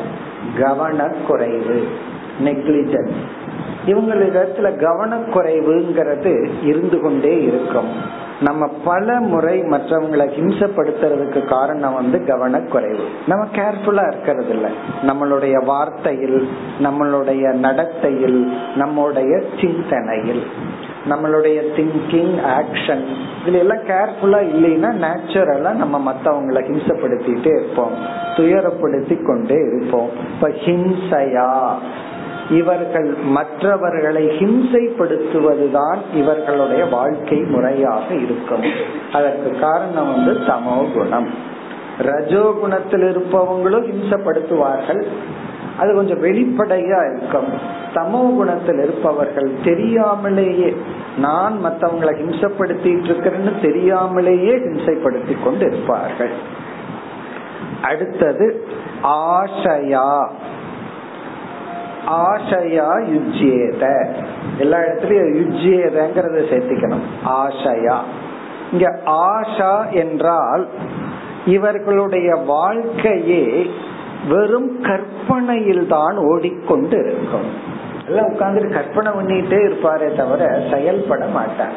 [0.58, 1.78] கவனக்குறைவு
[2.44, 3.20] நெக்லிஜென்ஸ்
[3.86, 6.34] இவங்களிடத்துல கவனக்குறைவுங்கிறது
[6.64, 8.18] இருந்து கொண்டே இருக்கும்.
[8.42, 13.06] நம்ம பல முறை மற்றவங்களை ஹிம்சப்படுத்துறதுக்கு காரணம் வந்து கவனக்குறைவு.
[13.28, 14.72] நம்ம கேர்ஃபுல்லா இருக்கிறது இல்லை
[15.08, 16.48] நம்மளுடைய வார்த்தையில்
[16.84, 20.44] நம்மளுடைய நடத்தையில் நம்முடைய சிந்தனையில்.
[21.10, 23.04] நம்மளுடைய திங்கிங் ஆக்ஷன்
[23.46, 27.92] இதுல எல்லாம் கேர்ஃபுல்லா இல்லைன்னா நேச்சுரலா நம்ம மத்தவங்களை ஹிம்சப்படுத்திட்டே இருப்போம்.
[28.36, 30.10] துயரப்படுத்தி கொண்டே இருப்போம்.
[30.34, 31.72] இப்ப ஹிம்சையா?
[32.50, 38.64] இவர்கள் மற்றவர்களை ஹிம்சைப்படுத்துவதுதான் இவர்களுடைய வாழ்க்கை முறையாக இருக்கும்.
[39.14, 41.30] அதற்கு காரணம் வந்து தமோ குணம்
[41.98, 45.08] ரஜோ குணத்தில் இருப்பவங்களும் ஹிம்சப்படுத்துவார்கள்.
[45.80, 47.48] அது கொஞ்சம் வெளிப்படையா இருக்கும்.
[47.94, 50.76] தமோ குணத்தில் இருப்பவர்கள் தெரியாமலேயே
[51.18, 56.58] நான் மற்றவங்களை ஹிம்சப்படுத்திட்டு இருக்கிறேன்னு தெரியாமலேயே ஹிம்சைப்படுத்தி கொண்டு இருப்பார்கள்
[57.82, 58.68] அடுத்தது
[59.02, 60.32] ஆசையா.
[62.06, 64.08] ஆசையா யுஜ்யேத.
[64.58, 67.06] எல்லா இடத்துலயும் யுஜ்யேதங்கிறத சேர்த்திக்கணும்.
[67.24, 68.04] ஆசையா.
[68.72, 70.68] இங்க ஆஷா என்றால்
[71.46, 73.70] இவர்களுடைய வாழ்க்கையே
[74.30, 77.48] வெறும் கற்பனையில் தான் ஓடிக்கொண்டு இருக்கும்
[78.08, 81.76] எல்லாம் உட்கார்ந்துட்டு கற்பனை பண்ணிட்டே இருப்பாரே தவிர செயல்பட மாட்டார்.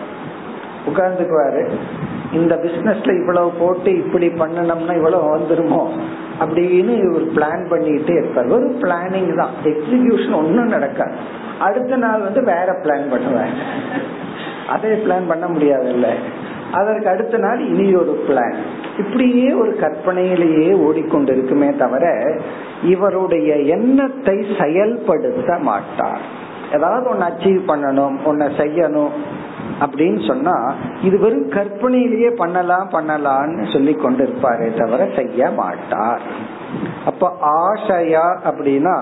[0.89, 1.63] உட்கார்ந்துக்குவாரு
[2.33, 5.83] இந்த பிசினஸ்ல இவ்வளவு போட்டு இப்படி பண்ணணும்னா இவ்வளவு வந்துருமோ
[6.43, 8.49] அப்படின்னு இவர் பிளான் பண்ணிட்டே இருப்பார்.
[8.57, 9.53] ஒரு பிளானிங் தான்.
[9.73, 11.17] எக்ஸிகியூஷன் ஒன்றும் நடக்காது.
[11.59, 13.53] அடுத்த நாள் வந்து வேற பிளான் பண்ணுவேன்
[14.69, 16.09] அதே பிளான் பண்ண முடியாதுல்ல.
[16.79, 18.57] அதற்கு அடுத்த நாள் இனி ஒரு பிளான்
[18.99, 22.05] இப்படியே ஒரு கற்பனையிலேயே ஓடிக்கொண்டிருக்குமே தவிர
[22.93, 26.23] இவருடைய எண்ணத்தை செயல்படுத்த மாட்டார்.
[26.77, 29.15] ஏதாவது ஒன்னு அச்சீவ் பண்ணணும் ஒன்ன செய்யணும்
[29.81, 30.55] அப்படின்னு சொன்னா
[31.03, 36.25] இது வெறும் கற்பனையிலேயே பண்ணலாம் பண்ணலாம்னு சொல்லி கொண்டிருப்பாரே தவிர செய்ய மாட்டார்.
[37.07, 37.31] அப்ப
[37.63, 38.97] ஆசையா அப்படின்னா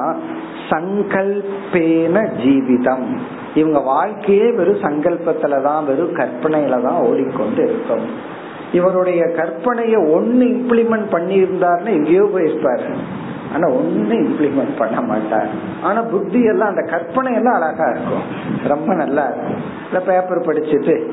[0.70, 3.06] சங்கல்பேன ஜீவிதம்.
[3.54, 8.38] இவங்க வாழ்க்கையே வெறும் சங்கல்பத்துலதான் வெறும் கற்பனையில தான் ஓடிக்கொண்டு இருக்கும்.
[8.72, 12.94] இவருடைய கற்பனைய ஒன்னு இம்ப்ளிமெண்ட் பண்ணி இருந்தாருன்னு எங்கேயோ போயிருப்பாரு.
[13.54, 15.48] ஆனா ஒன்னு இம்ப்ளிமெண்ட் பண்ண மாட்டார்.
[15.82, 18.22] ஆனா புத்தி எல்லாம் அந்த கற்பனை எல்லாம் அழகா இருக்கும்.
[18.64, 19.62] ரொம்ப நல்லா இருக்கும்.
[19.86, 21.10] இந்த பேப்பர் படிச்சுட்டு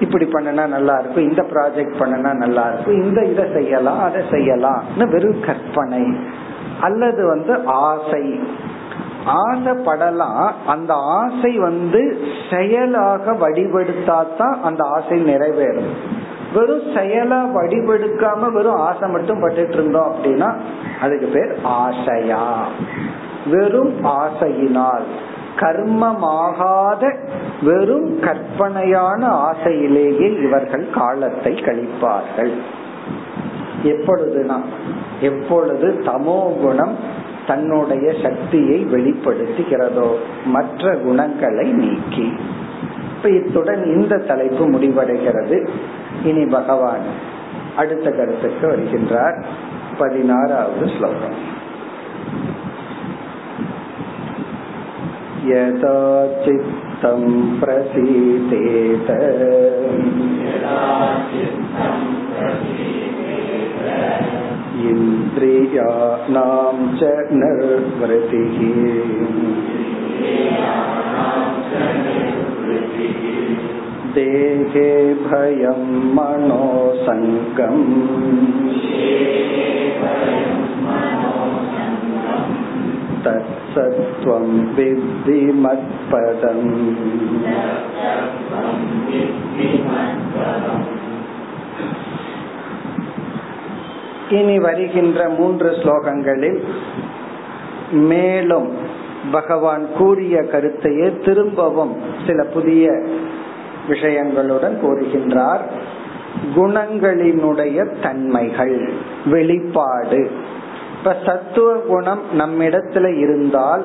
[0.00, 5.40] இப்படி பண்ணனா நல்லா இருக்கும் இந்த ப்ராஜெக்ட் பண்ணனா நல்லா இருக்கும் இந்த இதை செய்யலாம் அதை செய்யலாம் வெறும்
[5.40, 6.16] கற்பனை.
[6.80, 8.40] அல்லது வந்து ஆசை.
[9.26, 10.50] ஆசைப்படலாம்.
[10.66, 12.18] அந்த ஆசை வந்து
[12.50, 15.92] செயலாக வடிவெடுத்தாதான் அந்த ஆசை நிறைவேறும்.
[16.54, 20.54] வெறும் செயலா வடிவெடுக்காம வெறும் ஆசை மட்டும் பட்டுட்டு இருந்தோம் அப்படின்னா
[21.00, 22.66] அதுக்கு பேர் ஆசையா.
[23.46, 25.02] வெறும் ஆசையினால்
[25.56, 27.16] கர்மமாகாத
[27.62, 32.54] வெறும் கற்பனையான ஆசையிலேயே இவர்கள் காலத்தை கழிப்பார்கள்.
[33.82, 34.58] எப்பொழுதுனா
[35.20, 36.96] எப்பொழுது தமோ குணம்
[37.47, 40.09] தன்னுடைய சக்தியை வெளிப்படுத்துகிறதோ
[40.45, 42.27] மற்ற குணங்களை நீக்கி
[43.15, 45.57] இப்ப இத்துடன் இந்த தலைப்பு முடிவடைகிறது
[46.23, 47.07] இனி பகவான்
[47.75, 49.37] அடுத்த கருத்துக்கு வருகின்றார்
[49.97, 51.39] பதினாறாவது ஸ்லோகம்
[55.41, 55.97] यदा
[56.43, 57.21] चित्तं
[57.59, 59.09] प्रसीदेत
[64.89, 68.57] इन्द्रियाणां च निर्वृतिः
[74.15, 74.89] देहे
[75.23, 75.81] भयं
[76.15, 77.83] मनोसङ्गम्
[83.25, 86.67] तत्सत्त्वं विद्धि मत्पदम्
[94.30, 96.62] இனி வருகின்ற மூன்று ஸ்லோகங்களில்
[97.90, 98.68] மேலும்
[99.32, 103.04] பகவான் கூறிய கருத்தையே திரும்பவும் சில புதிய
[103.88, 105.60] விஷயங்களுடன் கூறுகின்றார்.
[106.56, 108.92] குணங்களினுடைய தன்மைகள்
[109.26, 110.30] வெளிப்பாடு.
[110.98, 113.84] இப்ப சத்துவ குணம் நம்மிடத்துல இருந்தால்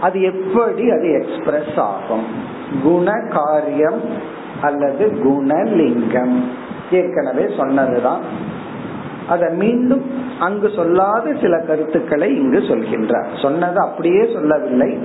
[0.00, 2.24] அது எப்படி அது எக்ஸ்பிரஸ் ஆகும்?
[2.82, 4.00] குண காரியம்
[4.60, 6.40] அல்லது குணலிங்கம்.
[6.90, 8.20] ஏற்கனவே சொன்னதுதான்.
[9.28, 10.02] அதை மீண்டும்
[10.40, 13.42] அங்கு சொல்லாத சில கருத்துக்களை இங்கு சொல்கின்றார்.
[13.42, 14.98] சொன்னது அப்படியே சொல்லவில்லை.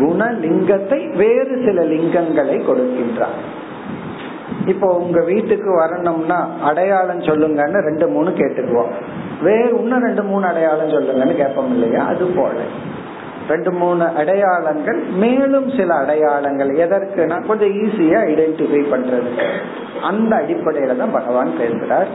[0.00, 3.38] குணலிங்கத்தை வேறு சில லிங்கங்களை கொடுக்கின்றார்.
[4.66, 8.90] இப்போ உங்க வீட்டுக்கு வரணும்னா அடையாளம் சொல்லுங்கன்னு ரெண்டு மூணு கேட்டுக்குவோம்.
[9.42, 12.04] வேறு இன்னும் ரெண்டு மூணு அடையாளம் சொல்லுங்கன்னு கேட்போம் இல்லையா?
[12.04, 12.52] அது போல.
[13.48, 16.68] ரெண்டு மூணு அடையாளங்கள் மேலும் சில அடையாளங்கள்.
[16.68, 19.30] எதற்குனா கொஞ்சம் ஈஸியா ஐடென்டிஃபை பண்றது.
[20.02, 22.06] அந்த அடிப்படையில தான் பகவான் பேசுறார்.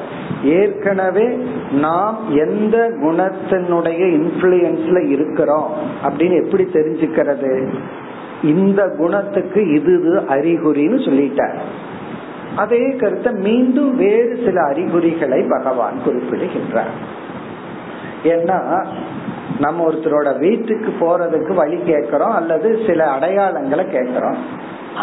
[0.43, 1.37] ஏற்கனவே
[1.71, 5.69] நாம் எந்த குணத்தினுடைய இன்ஃபுளுயன்ஸ்ல இருக்கிறோம்
[6.03, 7.73] அப்படின்னு எப்படி தெரிஞ்சுக்கிறது?
[8.43, 11.57] இந்த குணத்துக்கு இது அறிகுறின்னு சொல்லிட்டார்.
[12.55, 17.21] அதே கருத்தை மீண்டும் வேறு சில அறிகுறிகளை பகவான் குறிப்பிடுகின்றார்.
[18.23, 18.85] ஏன்னா
[19.63, 24.37] நம்ம ஒருத்தரோட வீட்டுக்கு போறதுக்கு வழி கேட்கிறோம் அல்லது சில அடையாளங்களை கேட்கிறோம்.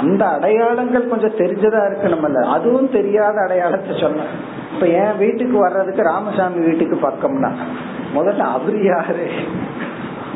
[0.00, 4.26] அந்த அடையாளங்கள் கொஞ்சம் தெரிஞ்சதா இருக்கணும்ல அதுவும் தெரியாத அடையாளத்தை சொன்ன
[4.74, 7.50] இப்ப என் வீட்டுக்கு வர்றதுக்கு ராமசாமி வீட்டுக்கு பக்கம்னா
[8.14, 9.26] முதல்ல அவரு யாரு?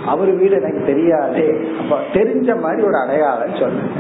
[0.07, 1.45] அவர் வீடு எனக்கு தெரியாது.
[1.81, 3.95] அப்ப தெரிஞ்ச மாதிரி ஒரு அடையாளம் சொல்லுங்க.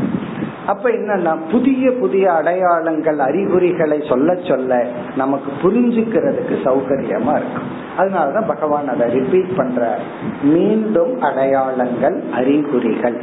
[0.67, 7.71] அப்ப என்னன்னா புதிய புதிய அடையாளங்கள் அறிகுறிகளை சொல்ல சொல்ல நமக்கு புரிஞ்சுக்கிறதுக்கு சௌகரியமா இருக்கும்.
[7.99, 9.99] அதனாலதான் பகவான் அதை ரிப்பீட் பண்ற
[10.43, 13.19] மீண்டும் அடையாளங்கள் அறிகுறிகள்.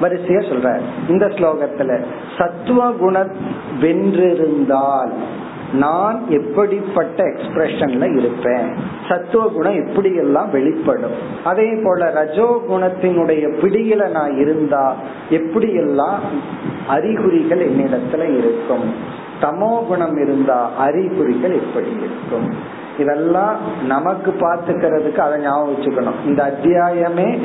[0.00, 2.04] வரிசையா சொல்ற இந்த ஸ்லோகத்துல
[2.38, 3.26] சத்துவ குண
[3.80, 5.12] வென்றிருந்தால்
[5.72, 8.68] நான் எப்படிப்பட்ட எக்ஸ்பிரஷன்ல இருப்பேன்?
[9.08, 11.16] சத்துவ குணம் எப்படி எல்லாம் வெளிப்படும்?
[11.44, 14.94] அதே போல ரஜோ குணத்தினுடைய பிடியில நான் இருந்தா
[15.30, 16.20] எப்படி எல்லாம்
[16.88, 18.94] அறிகுறிகள் என்னிடத்துல இருக்கும்.
[19.40, 22.54] தமோ குணம் இருந்தா அறிகுறிகள் எப்படி இருக்கும்.
[22.98, 26.26] இதெல்லாம் நமக்கு பாத்துக்கிறதுக்கு அதை ஞாபகம் வச்சுக்கணும்.
[26.26, 27.38] இந்த அத்தியாயமே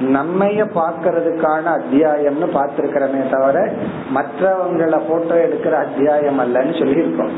[0.00, 3.72] நம்மைய பாக்கிறதுக்கான அத்தியாயம்னு பார்த்திருக்கிறமே தவிர
[4.10, 7.30] மற்றவங்களை போட்டோ எடுக்கிற அத்தியாயம் அல்லன்னு சொல்லியிருக்கோம்.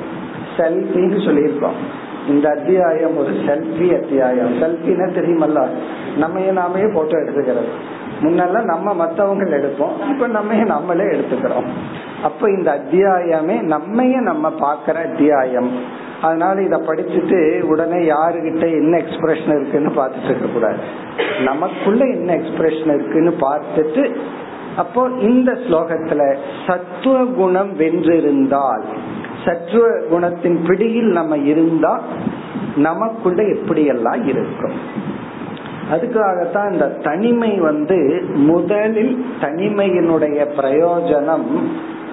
[0.56, 1.78] செல்ஃபின்னு சொல்லியிருக்கோம்.
[2.28, 4.62] இந்த அத்தியாயம் ஒரு செல்ஃபி அத்தியாயம்.
[4.62, 5.68] செல்ஃபின்னா தெரியுமல்ல?
[6.16, 7.98] நம்ம நாமே போட்டோ எடுத்துக்கிறது.
[8.22, 11.68] முன்னெல்லாம் நம்ம மத்தவங்க எடுப்போம் இப்ப நம்ம நம்மளே எடுத்துக்கிறோம்.
[12.22, 15.70] அப்ப இந்த அத்தியாயமே நம்மைய நம்ம பாக்குற அத்தியாயம்.
[16.22, 20.78] அதனால இத படிச்சுட்டு உடனே யாருகிட்ட என்ன எக்ஸ்பிரஷன் இருக்குன்னு பார்த்துட்டு இருக்க கூடாது.
[21.44, 24.16] நமக்குள்ள என்ன எக்ஸ்பிரஷன் இருக்குன்னு பார்த்துட்டு
[24.76, 28.84] அப்போ இந்த ஸ்லோகத்துல சத்துவ குணம் வென்றிருந்தால்
[29.44, 32.00] சத்துவ குணத்தின் பிடியில் நம்ம இருந்தா
[32.76, 34.76] நமக்குள்ள எப்படியெல்லாம் இருக்கும்?
[35.90, 41.48] அதுக்காகத்தான் இந்த தனிமை வந்து முதலில் தனிமையினுடைய பிரயோஜனம்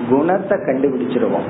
[0.10, 1.50] குணத்தை கண்டுபிடிச்சிருவோம்.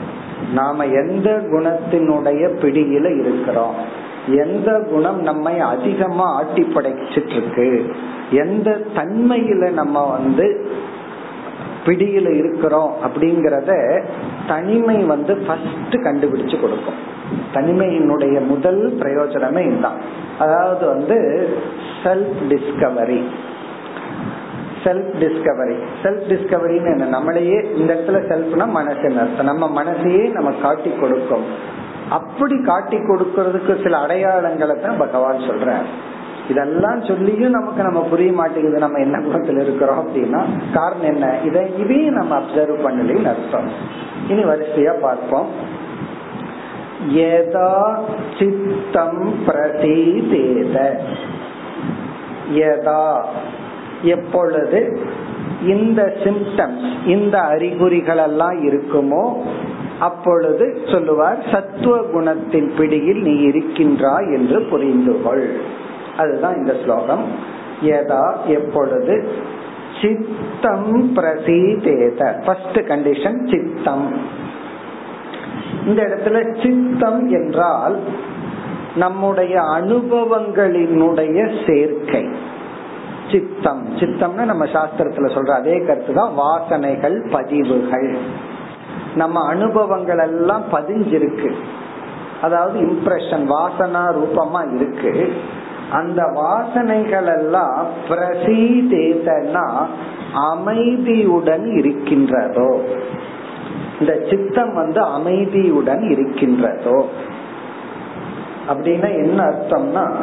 [0.53, 4.05] நாம எந்த குணத்தினுடைய பிடியில இருக்கிறோம்?
[4.27, 7.95] எந்த குணம் நம்மை அதிகமா ஆட்டி படைச்சிட்டு இருக்கு
[8.31, 10.67] எந்த தன்மையில நம்ம வந்து
[11.85, 14.01] பிடியில இருக்கிறோம் அப்படிங்கறத
[14.47, 17.15] தனிமை வந்து ஃபர்ஸ்ட் கண்டுபிடிச்சு கொடுக்கும்.
[17.53, 19.99] தனிமையினுடைய முதல் பிரயோஜனமே இதுதான்.
[20.39, 21.47] அதாவது வந்து
[22.03, 23.21] self discovery
[24.83, 27.07] self discovery self டிஸ்கவரின்னு என்ன?
[27.15, 29.07] நம்மளையே இந்த இடத்துல செல்ஃப்னா மனசு
[29.49, 31.47] நம்ம மனசையே நம்ம காட்டி கொடுக்கும்.
[32.09, 35.73] அப்படி காட்டி கொடுக்கறதுக்கு சில அடையாளங்களை தான் பகவான் சொல்ற
[36.49, 38.77] இதெல்லாம் சொல்லியும் நமக்கு நம்ம புரிய மாட்டேங்குது.
[38.83, 40.41] நம்ம என்ன குணத்துல இருக்கிறோம் அப்படின்னா
[40.73, 41.31] காரணம் என்ன?
[41.45, 43.67] இதை இதையும் நம்ம அப்சர்வ் பண்ணலன்னு அர்த்தம்.
[44.27, 45.49] இனி வரிசையா பார்ப்போம்.
[47.15, 47.73] யதா
[48.37, 50.77] சித்தம் பிரதீதேத.
[52.55, 53.23] யதா
[54.01, 54.99] எப்பொழுது
[55.65, 59.35] இந்த சிம்டம்ஸ் இந்த அறிகுறிகள் எல்லாம் இருக்குமோ
[59.99, 65.51] அப்பொழுது சொல்லுவார் சத்துவ குணத்தின் பிடியில் நீ இருக்கின்றாய் என்று புரிந்து கொள்.
[66.17, 67.23] அதுதான் இந்த ஸ்லோகம்.
[67.81, 69.27] யதா எப்பொழுது?
[70.01, 72.43] சித்தம் பிரசீதேத.
[72.45, 74.17] ஃபர்ஸ்ட் கண்டிஷன் சித்தம்.
[75.85, 77.99] இந்த இடத்துல சித்தம் என்றால்
[78.97, 82.29] நம்முடைய அனுபவங்களினுடைய சேர்க்கை.
[83.31, 83.97] சித்தம்.
[83.97, 88.17] சித்தம்னு நம்ம சாஸ்திரத்துல சொல்ற அதே கருத்து தான் வாசனைகள் பதிவுகள்.
[89.15, 91.53] நம்ம அனுபவங்கள் எல்லாம் பதிஞ்சிருக்கு.
[92.41, 95.33] அதாவது இம்ப்ரெஷன் வாசனா ரூபமா இருக்கு.
[95.91, 99.85] அந்த வாசனைகள் எல்லாம் பிரசீதேதனா
[100.33, 102.83] அமைதியுடன் இருக்கின்றதோ.
[103.99, 107.05] இந்த சித்தம் வந்து அமைதியுடன் இருக்கின்றதோ.
[108.69, 110.13] அப்படின்னா என்ன அர்த்தம்னா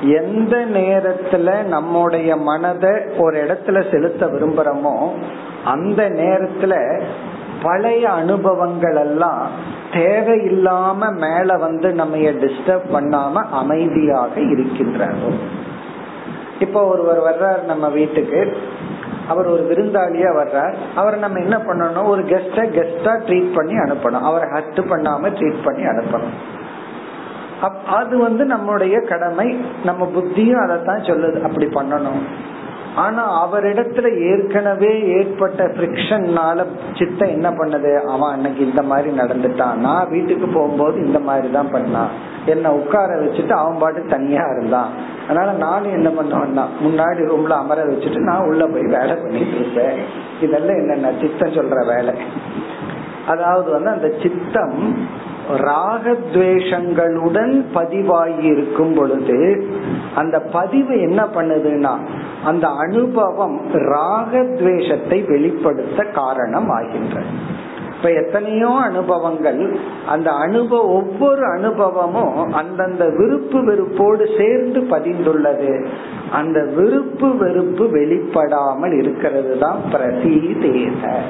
[0.00, 5.08] எந்த நேரத்துல நம்முடைய மனதை ஒரு இடத்துல செலுத்த விரும்புறோமோ
[5.64, 7.02] அந்த நேரத்துல
[7.62, 9.46] பழைய அனுபவங்கள் எல்லாம்
[9.92, 15.32] தேவையில்லாம மேல வந்து நம்ம டிஸ்டர்ப் பண்ணாம அமைதியாக இருக்கின்றதோ
[16.58, 18.56] இப்போ ஒருவர் வர்றார் நம்ம வீட்டுக்கு.
[19.28, 20.74] அவர் ஒரு விருந்தாளியா வர்றார்.
[20.94, 22.06] அவரை நம்ம என்ன பண்ணணும்?
[22.06, 24.20] ஒரு கெஸ்ட கெஸ்டா ட்ரீட் பண்ணி அனுப்பணும்.
[24.20, 26.55] அவரை ஹர்ட் பண்ணாம ட்ரீட் பண்ணி அனுப்பணும்.
[27.86, 29.60] அது வந்து நம்முடைய கடமை.
[29.84, 31.42] நம்ம புத்தியும் அதைத்தான் சொல்லுது.
[31.42, 32.20] அப்படி பண்ணணும்.
[32.94, 36.64] ஆனா அவரிடத்துல ஏற்கனவே ஏற்பட்ட பிரிக்ஷன்னால
[36.98, 38.00] சித்தம் என்ன பண்ணது?
[38.00, 39.74] அவன் அன்னைக்கு இந்த மாதிரி நடந்துட்டான்.
[39.74, 42.08] நான் வீட்டுக்கு போகும்போது இந்த மாதிரி தான் பண்ணான்.
[42.46, 44.88] என்ன உட்கார வச்சுட்டு அவன் பாட்டு தனியா இருந்தான்.
[45.28, 49.98] அதனால நானும் என்ன பண்ணுவேன்னா முன்னாடி ரூம்ல அமர வச்சுட்டு நான் உள்ள போய் வேலை பண்ணிட்டு இருப்பேன்.
[50.40, 51.10] இதெல்லாம் என்னென்ன?
[51.20, 52.14] சித்தம் சொல்ற வேலை.
[53.26, 54.98] அதாவது வந்து அந்த சித்தம்
[55.50, 59.66] ராகத்வேஷங்களுடன் பதிவாகி இருக்கும் பொழுது
[60.14, 61.96] அந்த பதிவு என்ன பண்ணுதுன்னா
[62.44, 67.26] அந்த அனுபவம் ராகத்வேஷத்தை வெளிப்படுத்த காரணம் ஆகின்றது.
[67.96, 75.86] இப்ப எத்தனையோ அனுபவங்கள் அந்த அனுபவ ஒவ்வொரு அனுபவமும் அந்தந்த விருப்பு வெறுப்போடு சேர்ந்து பதிந்துள்ளது.
[76.32, 81.20] அந்த விருப்பு வெறுப்பு வெளிப்படாமல் இருக்கிறது தான் பிரசீதேத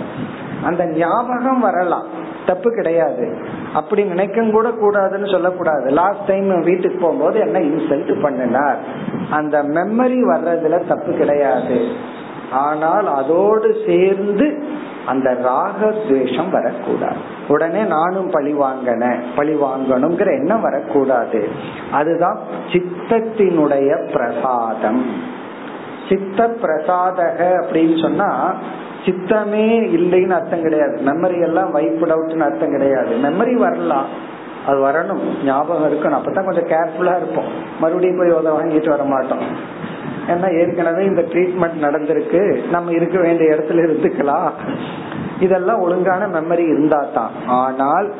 [0.64, 2.24] அந்த ஞாபகம் வரலாம்.
[2.46, 3.36] தப்பு கிடையாது.
[3.74, 5.90] அப்படி நினைக்க கூட கூடாதுன்னு சொல்லக்கூடாது.
[5.90, 8.78] லாஸ்ட் டைம் வீட்டுக்கு போகும்போது என்ன இன்சல்ட் பண்ணினார்?
[9.30, 11.86] அந்த மெமரி வர்றதுல தப்பு கிடையாது.
[12.52, 14.64] ஆனால் அதோடு சேர்ந்து
[15.06, 17.16] அந்த ராகத்வேஷம் வரக்கூடாது.
[17.48, 21.48] உடனே நானும் பழி வாங்கின பழி வாங்கணுங்கிற எண்ணம் வரக்கூடாது.
[21.90, 22.38] அதுதான்
[22.72, 25.04] சித்தத்தினுடைய பிரசாதம்.
[26.08, 28.54] சித்த பிரசாதக அப்படின்னு சொன்னா
[29.06, 29.66] சித்தமே
[29.96, 31.00] இல்லைன்னு அர்த்தம் கிடையாது.
[31.06, 33.16] மெமரி எல்லாம் வைப்புட் அவுட்னு அர்த்தம் கிடையாது.
[33.16, 34.06] மெமரி வரலாம்.
[34.66, 35.44] அது வரணும்.
[35.44, 36.16] ஞாபகம் இருக்கணும்.
[36.16, 37.44] அப்பதான் கொஞ்சம் கேர்ஃபுல்லா இருப்போம்.
[37.80, 39.38] மறுபடியும் போய் உதவ வாங்கிட்டு வர மாட்டோம்.
[40.28, 42.68] ஏன்னா ஏற்கனவே இந்த ட்ரீட்மெண்ட் நடந்திருக்கு.
[42.68, 44.50] நம்ம இருக்க வேண்டிய இடத்துல இருந்துக்கலாம்.
[45.40, 48.14] இதெல்லாம் ஒழுங்கான மெமரி இருந்தா தான் ஆனால்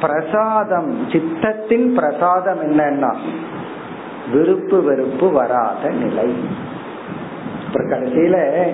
[0.00, 3.14] பிரசாதம் சித்தத்தின் பிரசாதம் என்னன்னா
[4.32, 6.34] விருப்பு வெறுப்பு வராத நிலை.
[7.68, 8.66] அப்புறம் கடைசியில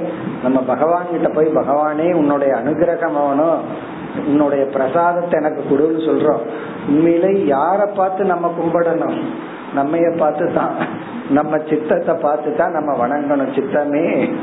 [0.43, 3.59] நம்ம பகவான் கிட்ட போய் பகவானே உன்னுடைய அனுகிரகம் ஆகணும்
[4.27, 6.43] உன்னுடைய பிரசாதத்தை எனக்கு கொடுன்னு சொல்றோம்.
[6.89, 9.19] உண்மையிலே யார பார்த்து நம்ம கும்பிடணும்?
[9.77, 10.73] நம்மைய பார்த்து தான்.
[11.31, 13.55] நம்ம சித்தத்தை பார்த்து தான் நம்ம வணங்கணும்.
[13.55, 14.35] சித்தமே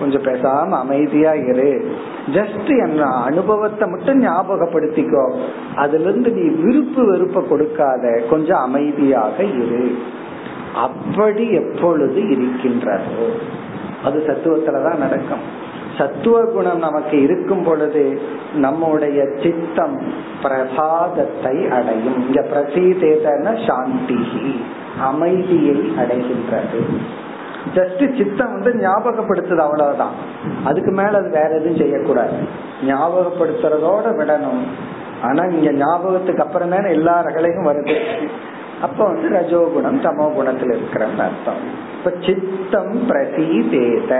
[0.00, 1.94] கொஞ்சம் பேசாம அமைதியா இரு.
[2.32, 5.38] ஜஸ்ட் என்ன அனுபவத்தை மட்டும் ஞாபகப்படுத்திக்கோ.
[5.76, 8.22] அதுல இருந்து நீ விருப்பு வெறுப்ப கொடுக்காத.
[8.30, 9.98] கொஞ்சம் அமைதியாக இரு.
[10.74, 13.26] அப்படி எப்பொழுது இருக்கின்றதோ.
[14.04, 15.72] அது சத்துவத்துலதான் நடக்கும்.
[15.98, 18.20] சத்துவ குணம் நமக்கு இருக்கும் பொழுது
[18.54, 22.26] நம்முடைய சித்தம் பிரசாதத்தை அடையும்.
[22.26, 24.60] இங்க பிரசீதேதன சாந்தி
[25.00, 26.80] அமைதியை அடைகின்றது.
[27.74, 30.12] ஜஸ்ட் சித்தம் வந்து ஞாபகப்படுத்துது அவ்வளவுதான்.
[30.64, 32.36] அதுக்கு மேல அது வேற எதுவும் செய்யக்கூடாது.
[32.86, 34.64] ஞாபகப்படுத்துறதோட விடணும்.
[35.22, 37.98] ஆனா இங்க ஞாபகத்துக்கு அப்புறம் தானே எல்லா ரகலையும் வருது.
[38.82, 41.92] அப்ப வந்து ரஜோகுணம் தமோ குணத்துல இருக்கிற அர்த்தம்.
[42.04, 44.12] இப்ப சித்தம் பிரதீதேத.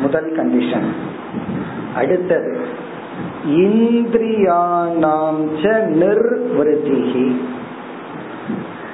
[0.00, 0.88] முதல் கண்டிஷன்
[1.94, 2.50] அடுத்தது
[3.46, 5.40] இந்திரியானாம்
[6.00, 7.26] நிர்வருத்திகி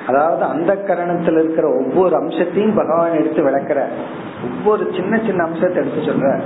[0.07, 3.81] அதாவது அந்த கரணத்தில் இருக்கிற ஒவ்வொரு அம்சத்தையும் பகவான் எடுத்து விளக்குற
[4.45, 6.41] ஒவ்வொரு சின்ன சின்ன அம்சத்தை எடுத்து சொல்ற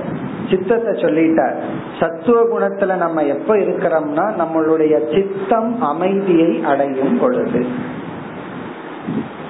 [0.51, 1.57] சித்தத்தை சொல்லிட்டார்.
[2.01, 7.67] சத்துவ குணத்துல நம்ம எப்ப இருக்கிறோம்னா நம்மளுடைய சித்தம் அமைதியை அடையும் பொழுது.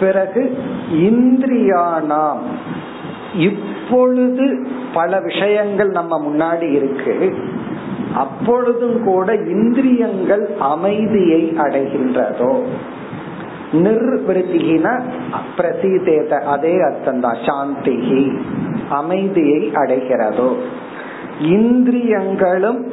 [0.00, 0.59] பிறகு
[0.92, 2.38] இந்திரியானாம்.
[3.34, 7.34] இப்பொழுது பல விஷயங்கள் நம்ம முன்னாடி இருக்கு.
[8.14, 12.62] அப்பொழுதும் கூட இந்திரியங்கள் அமைதியை அடைகின்றதோ.
[13.72, 15.03] நிர்வருத்திகின
[15.57, 18.40] பிரசீதேத அதே அர்த்தம் தான் சாந்திகி
[18.88, 20.57] அமைதியை அடைகிறதோ.
[21.40, 22.92] இந்திரியங்களும்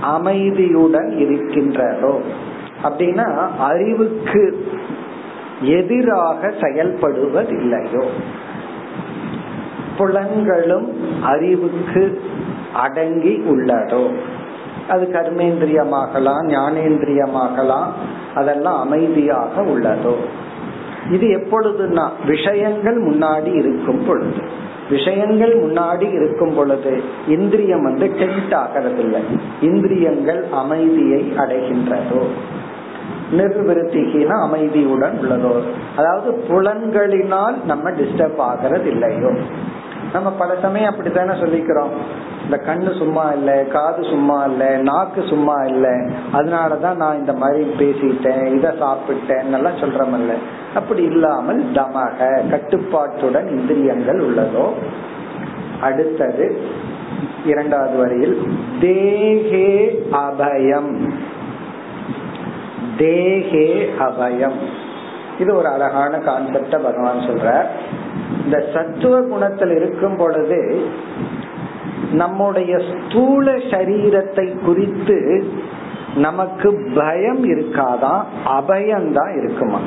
[0.00, 2.20] அமைதியுடன் இருக்கின்றதோ.
[2.82, 4.66] அப்படின்னா அறிவுக்கு
[5.60, 8.04] எதிராக செயல்படுவதில்லையோ.
[9.98, 10.92] புலன்களும்
[11.22, 12.20] அறிவுக்கு
[12.72, 14.10] அடங்கி உள்ளதோ.
[14.88, 17.86] அது கர்மேந்திரியமாகலாம் ஞானேந்திரியமாகலாம்
[18.34, 20.14] அதெல்லாம் அமைதியாக உள்ளதோ.
[21.10, 24.66] இது எப்பொழுதுனா விஷயங்கள் முன்னாடி இருக்கும் பொழுது.
[24.90, 29.22] விஷயங்கள் முன்னாடி இருக்கும் பொழுது இந்திரியம் வந்து டென்ட் ஆகிறது இல்லை
[29.60, 32.26] இந்திரியங்கள் அமைதியை அடைகின்றதோ.
[33.32, 35.60] நிர்வருத்திகினா அமைதியுடன் உள்ளதோ
[35.96, 39.30] அதாவது புலன்களினால் நம்ம டிஸ்டர்ப் ஆகிறது இல்லையோ
[40.12, 41.88] நம்ம பல சமயம் அப்படித்தானே சொல்லிக்கிறோம்.
[42.44, 45.88] இந்த கண்ணு சும்மா இல்ல காது சும்மா இல்ல நாக்கு சும்மா இல்ல.
[46.32, 50.32] அதனாலதான் நான் இந்த மாதிரி பேசிட்டேன் இத சாப்பிட்டேன் எல்லாம் சொல்றமல்ல.
[50.74, 54.68] அப்படி இல்லாமல் தமக கட்டுப்பாட்டுடன் இந்திரியங்கள் உள்ளதோ.
[55.80, 56.60] அடுத்தது
[57.46, 58.42] இரண்டாவது வரியில்
[58.80, 61.08] தேகே அபயம்.
[62.96, 63.68] தேகே
[63.98, 64.58] அபயம்.
[65.38, 67.48] இது ஒரு அழகான கான்செப்ட பகவான் சொல்ற
[68.44, 70.60] இந்த சத்துவ குணத்தில் இருக்கும் பொழுது
[72.12, 75.18] நம்முடைய ஸ்தூல சரீரத்தை குறித்து
[76.16, 79.80] நமக்கு பயம் இருக்காதான் அபயம்தான் இருக்குமா?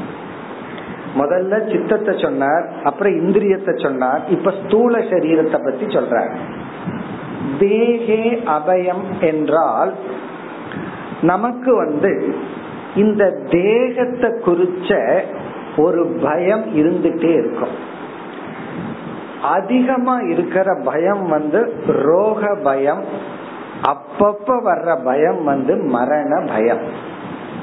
[1.18, 6.32] முதல்ல சித்தத்தை சொன்னார் அப்புறம் இந்திரியத்தை சொன்னார் இப்ப ஸ்தூல சரீரத்தை பத்தி சொல்றார்.
[7.60, 8.24] தேகே
[8.58, 9.94] அபயம் என்றால்
[11.22, 12.36] நமக்கு வந்து
[12.96, 15.22] இந்த தேகத்தை குறிச்ச
[15.78, 17.90] ஒரு பயம் இருந்துட்டே இருக்கும்.
[19.42, 23.04] அதிகமா இருக்கிற பயம் வந்து ரோக பயம்
[23.84, 26.82] அப்பப்ப வர்ற பயம் வந்து மரண பயம்.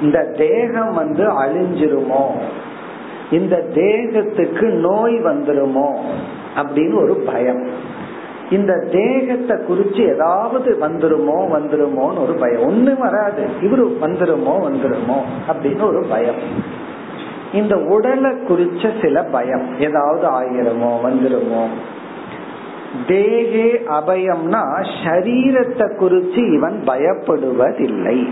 [0.02, 2.26] இந்த தேகம் வந்து அழிஞ்சிருமோ?
[3.30, 5.98] இந்த தேகத்துக்கு நோய் வந்துருமோ?
[6.56, 7.68] அப்படின்னு ஒரு பயம்.
[8.50, 12.60] இந்த தேகத்தை குறிச்சு ஏதாவது வந்துருமோ வந்துருமோன்னு ஒரு பயம்.
[12.60, 13.48] ஒண்ணு வராது.
[13.60, 16.76] இவரு வந்துருமோ வந்துருமோ அப்படின்னு ஒரு பயம்.
[17.52, 19.80] இந்த உடலை குறிச்ச சில பயம்.
[19.80, 21.66] ஏதாவது ஆயிருமோ வந்துருமோ.
[23.06, 28.28] தேகே அபயம்னா சரீரத்தை குறிச்சு இவன் பயப்படுவதில்லை.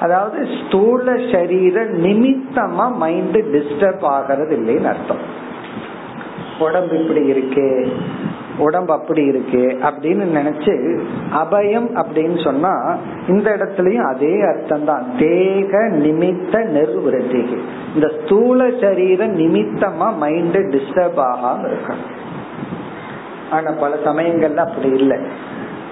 [0.00, 5.44] அதாவது ஸ்தூல சரீர நிமித்தமா மைண்ட் டிஸ்டர்ப் ஆகிறது இல்லைன்னு அர்த்தம்.
[6.58, 7.92] உடம்பு இப்படி இருக்கே.
[8.58, 10.74] உடம்பு அப்படி இருக்கு அப்படின்னு நினைச்சு
[11.42, 12.98] அபயம் அப்படின்னு சொன்னா
[13.28, 17.42] இந்த இடத்துலயும் அதே அர்த்தம் தான் தேக நிமித்த நிர்வருத்தி
[17.94, 22.14] இந்த ஸ்தூல சரீர நிமித்தமா மைண்ட் டிஸ்டர்ப் ஆகாம இருக்கணும்.
[23.50, 25.18] ஆனா பல சமயங்கள்ல அப்படி இல்லை.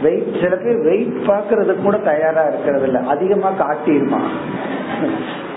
[0.02, 4.20] வெயிட் சில பேர் வெயிட் பாக்குறதுக்கு கூட தயாரா இருக்கிறது இல்ல அதிகமா காட்டிடுமா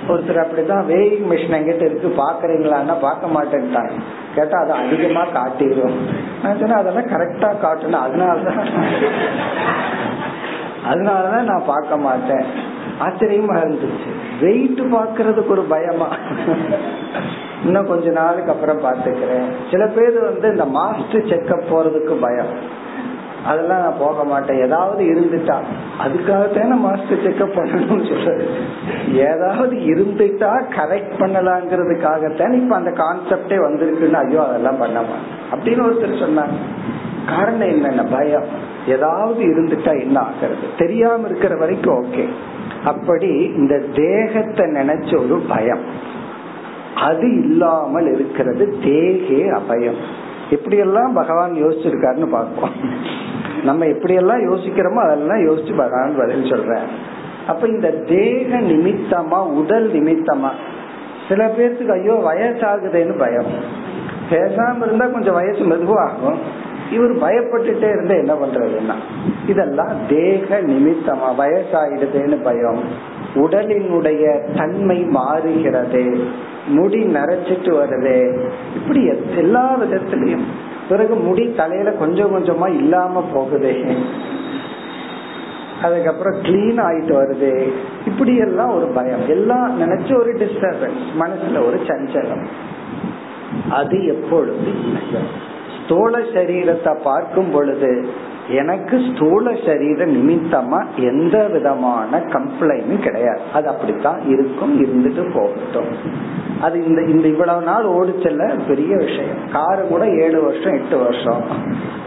[0.08, 3.96] ஒருத்தர் அப்படிதான் வேயிங் மிஷின் எங்கிட்ட இருக்கு பாக்குறீங்களான்னா பார்க்க மாட்டேன்ட்டாங்க
[4.36, 5.98] கேட்டா அது அதிகமா காட்டிடும்
[6.44, 8.62] நான் சொன்னா அதெல்லாம் கரெக்டா காட்டணும் அதனாலதான்
[10.88, 12.46] அதனாலதான் நான் பார்க்க மாட்டேன்.
[13.00, 14.10] ஆச்சரியமா இருந்துச்சு.
[14.42, 16.08] வெயிட் பாக்குறதுக்கு ஒரு பயமா?
[17.66, 22.52] இன்னும் கொஞ்ச நாளுக்கு அப்புறம் பாத்துக்கிறேன் சில பேர் வந்து இந்த மாஸ்டர் செக்அப் போறதுக்கு பயம்.
[23.48, 24.62] அதெல்லாம் நான் போக மாட்டேன்.
[24.62, 25.58] ஏதாவது இருந்துட்டா
[26.04, 28.46] அதுக்காகத்தான மாஸ்டர் செக்அப் பண்ணணும்னு சொல்றது.
[29.14, 35.36] ஏதாவது இருந்துட்டா கரெக்ட் பண்ணலாங்கிறதுக்காகத்தான் இப்ப அந்த கான்செப்டே வந்திருக்குன்னு ஐயோ அதெல்லாம் பண்ண மாட்டேன்.
[35.54, 36.58] அப்படின்னு ஒருத்தர் சொன்னாங்க
[37.36, 38.04] காரணம் என்னென்ன?
[38.04, 38.50] பயம்.
[38.88, 40.68] ஏதாவது இருந்துட்டா என்ன ஆகிறது?
[40.78, 42.26] தெரியாம இருக்கிற வரைக்கும் ஓகே
[42.84, 45.84] அப்படி இந்த தேகத்தை நினைச்ச ஒரு பயம்.
[46.96, 50.00] அது இல்லாமல் இருக்கிறது தேகே அபயம்.
[50.50, 52.76] எப்படியெல்லாம் பகவான் யோசிச்சிருக்காருன்னு பார்ப்போம்.
[53.64, 57.16] நம்ம எப்படியெல்லாம் யோசிக்கிறோமோ அதெல்லாம் யோசிச்சு பகவான் பதில் சொல்றேன்
[57.48, 60.50] அப்ப இந்த தேக நிமித்தமா உடல் நிமித்தமா
[61.30, 63.46] சில பேர்த்துக்கு ஐயோ வயசாகுதுன்னு பயம்.
[64.32, 66.38] பேசாம இருந்தா கொஞ்சம் வயசு மெதுவாகும்.
[66.92, 68.96] இவர் பயப்பட்டுட்டே இருந்து என்ன பண்றதுன்னா
[69.48, 72.82] இதெல்லாம் தேக நிமித்தமா வயசாயிடுதுன்னு பயம்.
[73.36, 76.20] உடலினுடைய தன்மை மாறுகிறது
[76.68, 78.46] முடி நரைச்சிட்டு வருது.
[78.76, 80.46] இப்படி எல்லா விதத்திலையும்
[80.90, 83.86] பிறகு முடி தலையில கொஞ்சம் கொஞ்சமா இல்லாம போகுது.
[85.82, 87.72] அதுக்கப்புறம் கிளீன் ஆயிட்டு வருது.
[88.06, 89.28] இப்படி எல்லாம் ஒரு பயம்.
[89.28, 92.46] எல்லாம் நினைச்ச ஒரு டிஸ்டர்பன்ஸ் மனசுல ஒரு சஞ்சலம்.
[93.70, 94.68] அது எப்பொழுது
[95.84, 98.10] ஸ்தூல சரீரத்தை பார்க்கும் பொழுது
[98.50, 103.40] எனக்கு ஸ்தூல சரீர நிமித்தமா எந்த விதமான கம்ப்ளைண்டும் கிடையாது.
[103.54, 105.96] அது அப்படித்தான் இருக்கும் இருந்துட்டு போகட்டும்.
[106.62, 109.38] அது இந்த இந்த இவ்வளவு நாள் ஓடிச்சல்ல பெரிய விஷயம்.
[109.52, 111.44] காரு கூட ஏழு வருஷம் எட்டு வருஷம்.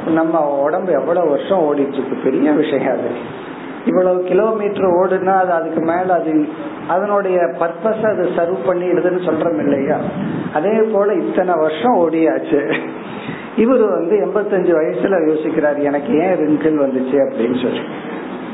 [0.06, 3.38] நம்ம உடம்பு எவ்வளவு வருஷம் ஓடிட்டு பெரிய விஷயம் அது.
[3.86, 6.48] இவ்வளவு கிலோமீட்டர் ஓடுனா அது அதுக்கு மேல அது
[6.88, 9.96] அதனுடைய பர்பஸ் அது சர்வ் பண்ணிடுதுன்னு சொல்றோம் இல்லையா?
[10.54, 12.78] அதே போல இத்தனை வருஷம் ஓடியாச்சு.
[13.56, 17.16] இவர் வந்து எண்பத்தஞ்சு வயசுல யோசிக்கிறார் எனக்கு ஏன் ரிங்கிள் வந்துச்சு?
[17.16, 17.80] அப்படின்னு சொல்லி.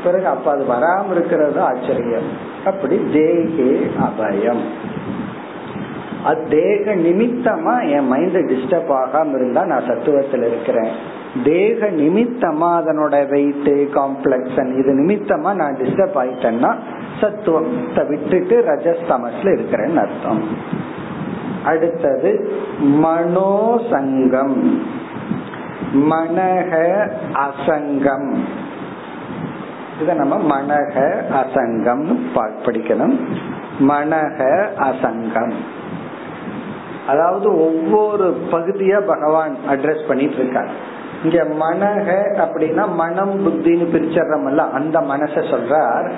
[0.05, 2.29] பிறகு அப்ப அது வராம இருக்கிறது ஆச்சரியம்.
[2.65, 4.61] அப்படி தேகே அபயம்.
[6.49, 11.15] தேக நிமித்தமா என் மைண்ட் டிஸ்டர்ப் ஆகாம இருந்தா நான் சத்துவத்தில் இருக்கிறேன்.
[11.45, 16.75] தேக நிமித்தமா அதனோட வெயிட் காம்ப்ளெக்ஷன் இது நிமித்தமா நான் டிஸ்டர்ப் ஆயிட்டேன்னா
[17.21, 20.43] சத்துவத்தை விட்டுட்டு ரஜஸ்தமஸ்ல இருக்கிறேன்னு அர்த்தம்.
[21.67, 22.53] அடுத்தது
[22.83, 24.79] மனோசங்கம்.
[25.95, 26.73] மனக
[27.35, 28.35] அசங்கம்.
[30.03, 33.19] இத நம்ம மனக அசங்கம் படிக்கணும்.
[33.89, 35.53] மனக அசங்கம்.
[37.07, 40.95] அதாவது ஒவ்வொரு பகுதியா பகவான் அட்ரஸ் பண்ணிட்டு இருக்கார்
[41.25, 46.11] இங்க மனக அப்படின்னா மனம் புத்தின்னு பிரிச்சர்றமல்ல அந்த மனச சொல்றார்.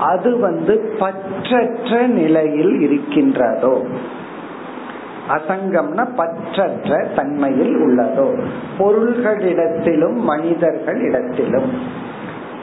[0.00, 3.84] அது வந்து பற்றற்ற நிலையில் இருக்கின்றதோ.
[5.30, 8.40] அசங்கம்னா பற்றற்ற தன்மையில் உள்ளதோ.
[8.78, 11.70] பொருள்களிடத்திலும் மனிதர்களிடத்திலும்.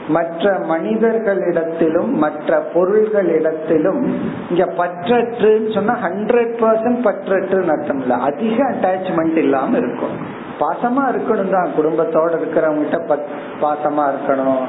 [0.08, 4.06] மற்ற மனிதர்களிடத்திலும் மற்ற பொருள்களிடத்திலும்
[4.50, 10.16] இங்க பற்றற்றுன்னு சொன்னா ஹண்ட்ரட் பர்சன்ட் பற்றற்றுன்னு அர்த்தம் இல்ல அதிக அட்டாச்மெண்ட் இல்லாம இருக்கும்.
[10.60, 11.70] பாசமா இருக்கணும் தான்.
[11.78, 13.18] குடும்பத்தோட இருக்கிறவங்கிட்ட
[13.60, 14.64] பாசமா இருக்கணும்.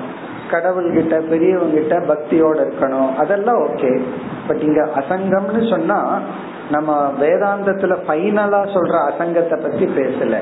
[0.51, 3.15] கடவுள்கிட்ட பெரியவங்கிட்ட பக்தியோட இருக்கணும்.
[3.15, 4.01] அதெல்லாம் ஓகே
[4.47, 6.19] பட் இங்க அசங்கம்னு சொன்னா
[6.71, 10.41] நம்ம வேதாந்தத்துல பைனலா சொல்ற அசங்கத்தை பத்தி பேசல.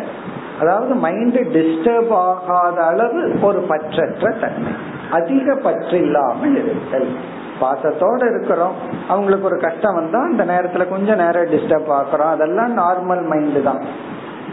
[0.60, 4.72] அதாவது மைண்ட் டிஸ்டர்ப் ஆகாத அளவு ஒரு பற்றற்ற தன்மை.
[5.12, 7.16] அதிக பற்று இல்லாமல் இருத்தல்.
[7.62, 8.74] பாசத்தோட இருக்கிறோம்.
[9.08, 12.30] அவங்களுக்கு ஒரு கஷ்டம் வந்தா அந்த நேரத்துல கொஞ்சம் நேரம் டிஸ்டர்ப் ஆக்குறோம்.
[12.30, 13.82] அதெல்லாம் நார்மல் மைண்ட் தான்.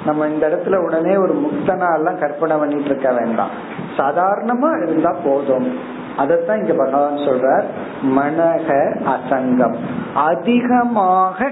[0.06, 3.50] நம்ம இந்த இடத்துல உடனே ஒரு முக்தனா எல்லாம் கற்பனை பண்ணிட்டு இருக்க வேண்டாம்.
[3.96, 5.74] சாதாரணமா இருந்தா போதும்.
[6.18, 7.64] அதத்தான் இங்க பகவான் சொல்றார்.
[8.02, 9.74] மனக அசங்கம்.
[10.14, 11.50] அதிகமாக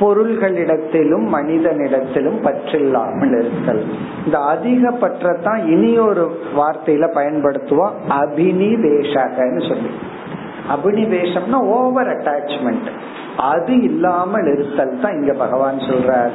[0.00, 3.84] பொருள்களிடத்திலும் மனிதனிடத்திலும் பற்றில்லாமல் இருத்தல்.
[4.24, 9.90] இந்த அதிக பற்றத்தான் இனி ஒரு வார்த்தையில பயன்படுத்துவோம் அபினிவேஷகன்னு சொல்லி.
[10.70, 12.90] அபினிவேஷம்னா ஓவர் அட்டாச்மெண்ட்
[13.36, 16.30] அது இல்லாமல் இருத்தல் தான் இங்க பகவான் சொல்றார்.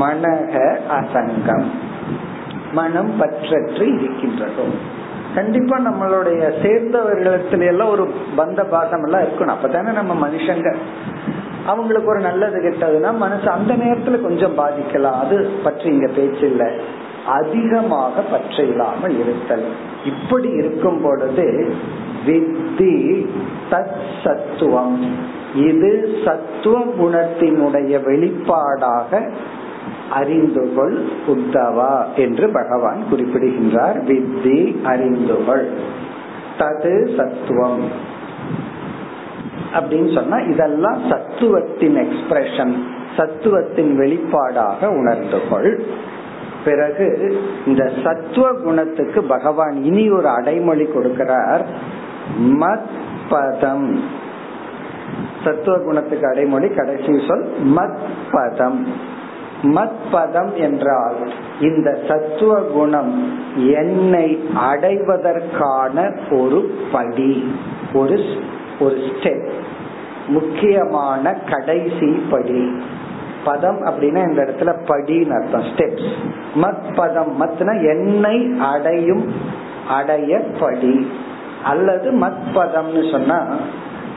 [0.00, 1.64] மனக அசங்கம்.
[2.72, 4.64] மனம் பற்றற்று இருக்கின்றதோ.
[5.34, 9.54] கண்டிப்பா நம்மளுடைய சேர்ந்தவர்களிடத்துல எல்லாம் ஒரு பந்த பாசம் எல்லாம் இருக்கணும்.
[9.54, 10.74] அப்பதானே நம்ம மனுஷங்க
[11.66, 15.20] அவங்களுக்கு ஒரு நல்லது கெட்டதுன்னா மனசு அந்த நேரத்துல கொஞ்சம் பாதிக்கலாம்.
[15.20, 16.72] அது பற்றி இங்க பேச்சு இல்லை
[17.26, 19.64] அதிகமாக பற்ற இல்லாமல் இருத்தல்.
[20.04, 21.74] இப்படி இருக்கும் பொழுது
[22.26, 23.26] வித்தி
[23.70, 25.42] தத் சத்துவம்.
[25.54, 29.32] இது சத்துவ குணத்தினுடைய வெளிப்பாடாக
[30.14, 34.04] அறிந்துகொள் உத்தவா என்று பகவான் குறிப்பிடுகின்றார்.
[34.04, 35.68] வித்தி அறிந்துகொள்.
[36.58, 37.88] தது சத்துவம்.
[39.74, 42.74] அப்படின்னு சொன்னா இதெல்லாம் சத்துவத்தின் எக்ஸ்பிரஷன்
[43.16, 45.80] சத்துவத்தின் வெளிப்பாடாக உணர்ந்துகொள்.
[46.64, 47.36] பிறகு
[47.66, 51.64] இந்த சத்துவ குணத்துக்கு பகவான் இனி ஒரு அடைமொழி கொடுக்கிறார்.
[52.38, 52.86] மத்
[53.28, 54.22] பதம்.
[55.44, 57.44] சத்துவ குணத்துக்கு அடைமொழி கடைசி சொல்
[57.76, 57.98] மத்
[58.30, 58.86] பதம்.
[59.62, 65.96] மத் பதம் என்றால் இந்த சத்துவ குணம் என்னை அடைவதற்கான
[66.38, 66.60] ஒரு
[66.92, 67.56] படி
[67.92, 68.18] ஒரு
[68.80, 69.50] ஒரு ஸ்டெப்
[70.26, 72.82] முக்கியமான கடைசி படி.
[73.44, 76.10] பதம் அப்படின்னா இந்த இடத்துல படின்னு அர்த்தம் ஸ்டெப்ஸ்
[76.62, 79.26] மத் பதம் மத்னா என்னை அடையும்
[79.88, 81.10] அடைய படி.
[81.64, 83.38] அல்லது மத் பதம்னு சொன்னா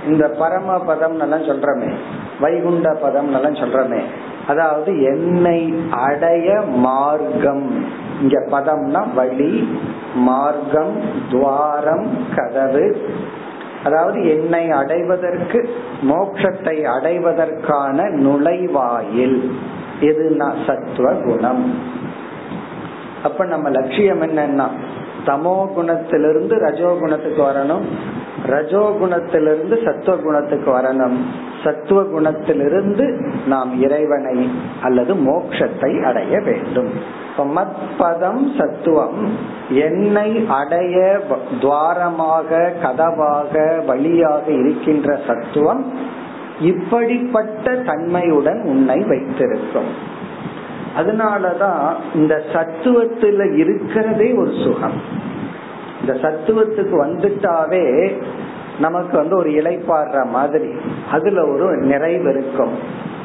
[0.08, 1.92] இந்த பரம பதம் எல்லாம் சொல்றமே
[2.40, 4.02] வைகுண்ட பதம் எல்லாம் சொல்றமே.
[4.48, 5.60] அதாவது என்னை
[6.06, 6.50] அடைய
[6.86, 7.66] மார்க்கம்.
[8.22, 9.54] இங்க பதம்னா வழி
[10.28, 10.94] மார்க்கம்
[11.32, 12.86] துவாரம் கதவு.
[13.84, 15.60] அதாவது என்னை அடைவதற்கு
[16.02, 19.38] மோட்சத்தை அடைவதற்கான நுழைவாயில்.
[20.02, 21.64] எதுனா சத்துவ குணம்.
[23.24, 24.68] அப்ப நம்ம லட்சியம் என்னன்னா
[25.26, 27.86] தமோ குணத்திலிருந்து ரஜோ குணத்துக்கு வரணும்.
[28.48, 31.16] ரஜோகுணத்திலிருந்து சத்துவ குணத்துக்கு வரணும்.
[31.64, 34.50] சத்துவ குணத்திலிருந்து நாம் இறைவனை
[34.82, 36.90] அல்லது மோக்ஷத்தை அடைய வேண்டும்.
[37.38, 39.38] மத்பதம் சத்துவம்.
[39.70, 41.20] என்னை அடைய
[41.62, 45.94] துவாரமாக கதவாக வழியாக இருக்கின்ற சத்துவம்
[46.62, 49.90] இப்படிப்பட்ட தன்மையுடன் உன்னை வைத்திருக்கும்.
[50.98, 55.26] அதனாலதான் இந்த சத்துவத்துல இருக்கிறதே ஒரு சுகம்.
[56.02, 58.16] இந்த சத்துவத்துக்கு வந்துட்டாவே
[58.80, 60.72] நமக்கு வந்து ஒரு இலைப்பாடுற மாதிரி.
[61.12, 62.72] அதுல ஒரு நிறைவு இருக்கும்.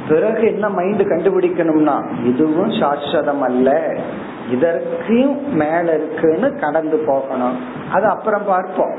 [0.09, 3.97] பிறகு என்ன மைண்ட் கண்டுபிடிக்கணும்னா இதுவும் சாஸ்வதம் அல்ல.
[4.51, 7.59] இதற்கும் மேல இருக்குன்னு கடந்து போகணும்.
[7.93, 8.95] அது அப்புறம் பார்ப்போம்.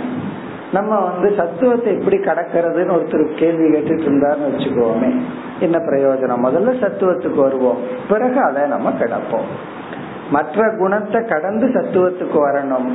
[0.73, 5.21] நம்ம வந்து சத்துவத்தை எப்படி கடக்கிறதுன்னு ஒருத்தர் கேள்வி கேட்டுட்டு இருந்தாருன்னு வச்சுக்கோமே.
[5.59, 6.45] என்ன பிரயோஜனம்?
[6.45, 7.77] முதல்ல சத்துவத்துக்கு வருவோம்.
[8.09, 9.79] பிறகு அதை நம்ம கிடப்போம்.
[10.31, 12.89] மற்ற குணத்தை கடந்து சத்துவத்துக்கு வரணும்.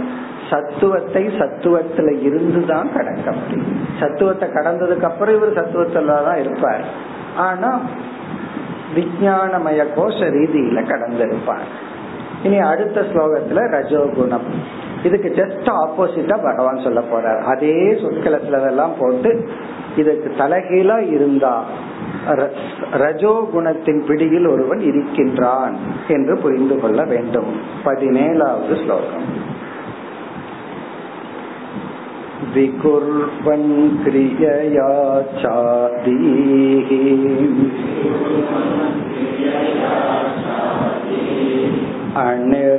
[0.50, 3.86] சத்துவத்தை சத்துவத்துல இருந்துதான் கடக்க முடியும்.
[4.00, 6.84] சத்துவத்தை கடந்ததுக்கு அப்புறம் இவர் சத்துவத்துல தான் இருப்பார்.
[7.36, 7.80] ஆனா
[8.94, 11.66] விஜயானமய கோஷ ரீதியில கடந்திருப்பார்.
[12.42, 14.48] இனி அடுத்த ஸ்லோகத்துல ரஜோகுணம்.
[15.04, 17.42] இதுக்கு ஜஸ்ட் ஆப்போசிட்டா பகவான் சொல்ல போறார்.
[17.42, 19.48] அதே சொற்களத்துல போட்டு
[19.96, 21.64] இதுக்கு தலைகீழா இருந்தா
[22.97, 25.75] ரஜோ குணத்தின் பிடியில் ஒருவன் இருக்கின்றான்
[26.07, 27.51] என்று புரிந்து கொள்ள வேண்டும்
[27.85, 29.27] பதினேழாவது ஸ்லோகம்
[32.53, 33.67] विकुर्वन्
[34.03, 34.87] क्रियया
[35.41, 36.89] चादीः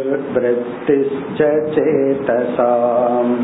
[0.04, 1.40] अनिर्वृत्तिश्च
[1.74, 3.36] चेतसाम्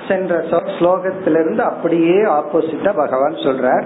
[0.07, 0.37] சென்ற
[0.77, 3.85] ஸ்லோகத்திலிருந்து அப்படியே ஆப்போசிட்டா பகவான் சொல்றார்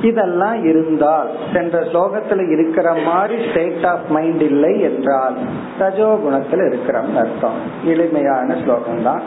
[0.00, 5.34] இதெல்லாம் இருந்தால் சென்ற ஸ்லோகத்துல இருக்கிற மாதிரி ஸ்டேட் ஆஃப் மைண்ட் இல்லை என்றால்
[5.80, 7.58] ரஜோகுணத்துல இருக்கிற அர்த்தம்.
[7.84, 9.22] எளிமையான ஸ்லோகம் தான்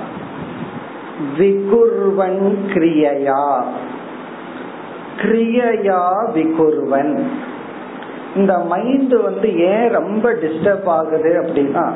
[1.38, 3.64] விகுர்வன் கிரியையா?
[5.18, 6.04] கிரியையா
[6.34, 7.24] விகுர்வன்.
[8.36, 11.92] இந்த மைண்ட் வந்து ஏன் ரொம்ப டிஸ்டர்ப் ஆகுது அப்படின்னா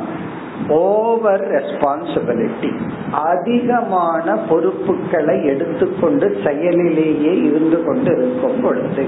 [0.70, 2.72] ஓவர் ரெஸ்பான்சிபிலிட்டி
[3.12, 9.06] அதிகமான பொறுப்புகளை எடுத்துக்கொண்டு செயலிலேயே இருந்து கொண்டு இருக்கும் பொழுது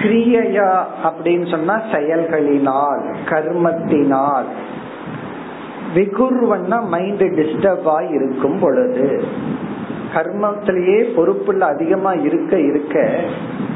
[0.00, 0.70] கிரியையா
[1.04, 4.48] அப்படின்னு சொன்னா செயல்களினால் கர்மத்தினால்
[5.94, 9.06] விகுர்வன்னா மைண்ட் டிஸ்டர்ப் ஆகி இருக்கும் பொழுது
[10.14, 13.04] கர்மத்திலேயே பொறுப்புல அதிகமா இருக்க இருக்க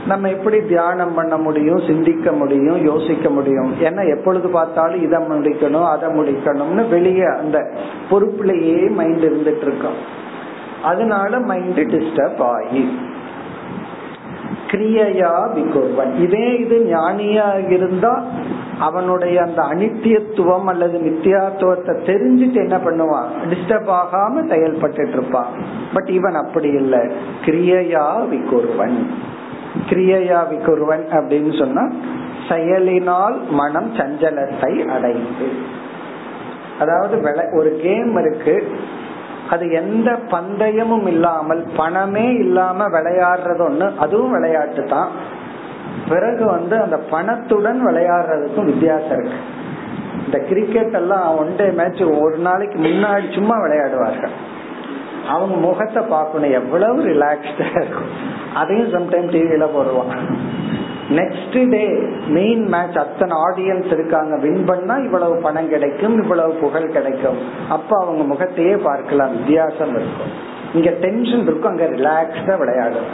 [0.06, 3.72] நம்ம எப்படி தியானம் பண்ண முடியும் சிந்திக்க முடியும் யோசிக்க முடியும்?
[3.80, 7.58] ஏன்னா எப்பொழுது பார்த்தாலும் இதை முடிக்கணும் அதை முடிக்கணும்னு வெளியே அந்த
[8.10, 9.98] பொறுப்புலயே மைண்ட் இருந்துட்டு இருக்கோம்
[10.82, 12.84] அதனால மைண்ட் டிஸ்டர்ப் ஆகி
[14.70, 16.12] கிரியையா விகுர்வன்.
[16.18, 18.12] இதே இது ஞானியா இருந்தா
[18.80, 23.30] அவனுடைய அந்த அனித்தியத்துவம் அல்லது நித்தியாத்துவத்தை தெரிஞ்சுட்டு என்ன பண்ணுவான்?
[23.48, 25.46] டிஸ்டர்ப் ஆகாம செயல்பட்டு இருப்பான்.
[25.94, 26.98] பட் இவன் அப்படி இல்லை.
[27.44, 29.06] கிரியையா விகுருவன்
[29.90, 31.88] கிரியையா விகுருவன் அப்படின்னு சொன்னா
[32.48, 35.48] செயலினால் மனம் சஞ்சலத்தை அடைந்து.
[36.80, 37.20] அதாவது
[37.52, 38.70] ஒரு கேம் இருக்கு.
[39.50, 45.08] அது எந்த பந்தயமும் இல்லாமல் பணமே இல்லாம விளையாடுறது ஒண்ணு அதுவும் விளையாட்டு தான்.
[46.08, 49.40] பிறகு வந்து அந்த பணத்துடன் விளையாடுறதுக்கும் வித்தியாசம் இருக்கு.
[50.24, 54.34] இந்த கிரிக்கெட் எல்லாம் ஒன் டே மேட்ச் ஒரு நாளைக்கு முன்னாடி சும்மா விளையாடுவார்கள்.
[55.28, 58.10] அவங்க முகத்தை பார்க்கணும் எவ்வளவு ரிலாக்ஸ்டா இருக்கும்.
[58.54, 60.34] அதையும் சம்டைம் டிவியில போடுவான்
[61.08, 61.84] நெக்ஸ்ட் டே
[62.26, 64.36] மெயின் மேட்ச் அத்தனை ஆடியன்ஸ் இருக்காங்க.
[64.36, 67.38] வின் பண்ணா இவ்வளவு பணம் கிடைக்கும் இவ்வளவு புகழ் கிடைக்கும்.
[67.68, 69.36] அப்ப அவங்க முகத்தையே பார்க்கலாம்.
[69.36, 70.54] வித்தியாசம் இருக்கும்.
[70.74, 73.10] இங்க டென்ஷன் இருக்கும் அங்க ரிலாக்ஸ்டா விளையாடும்.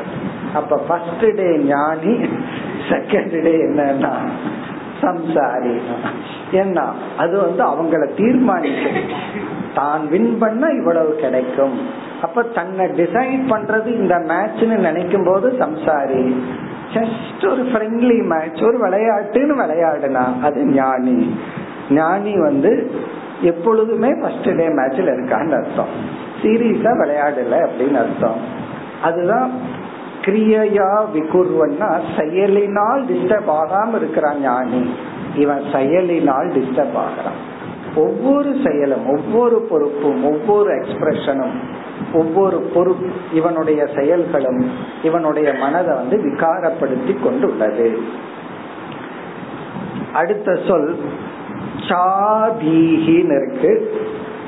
[0.55, 2.14] அப்ப ஃபர்ஸ்ட் டே ஞானி
[2.90, 4.14] செகண்ட் டே என்னன்னா
[5.03, 5.80] சம்சாரி.
[6.50, 6.84] என்ன
[7.16, 8.96] அது வந்து அவங்கள தீர்மானிக்கும்.
[9.74, 11.80] தான் வின் பண்ண இவ்வளவு கிடைக்கும்.
[12.22, 16.34] அப்ப தன்னை டிசைட் பண்றது இந்த மேட்ச்னு நினைக்கும் போது சம்சாரி.
[16.94, 21.36] ஜஸ்ட் ஒரு ஃப்ரெண்ட்லி மேட்ச் ஒரு விளையாட்டுன்னு விளையாடுனா அது ஞானி.
[21.90, 22.90] ஞானி வந்து
[23.42, 26.20] எப்பொழுதுமே ஃபர்ஸ்ட் டே மேட்ச்ல இருக்கான்னு அர்த்தம்.
[26.43, 28.40] சீரியஸா விளையாடல அப்படின்னு அர்த்தம்.
[29.03, 29.51] அதுதான்
[30.20, 34.95] கிரியையா விகுர்வன்னா செயலினால் டிஸ்டர்ப் ஆகாம இருக்கிறான் ஞானி.
[35.36, 37.51] இவன் செயலினால் டிஸ்டர்ப் ஆகிறான்.
[37.95, 41.59] ஒவ்வொரு செயலும் ஒவ்வொரு பொறுப்பும் ஒவ்வொரு எக்ஸ்பிரஷனும்
[42.12, 44.70] ஒவ்வொரு பொறுப்பு இவனுடைய செயல்களும்
[45.03, 47.99] இவனுடைய மனதை வந்து விகாரப்படுத்தி கொண்டுள்ளது.
[50.12, 51.01] அடுத்த சொல்
[51.88, 54.01] சாதீகின்னு இருக்கு.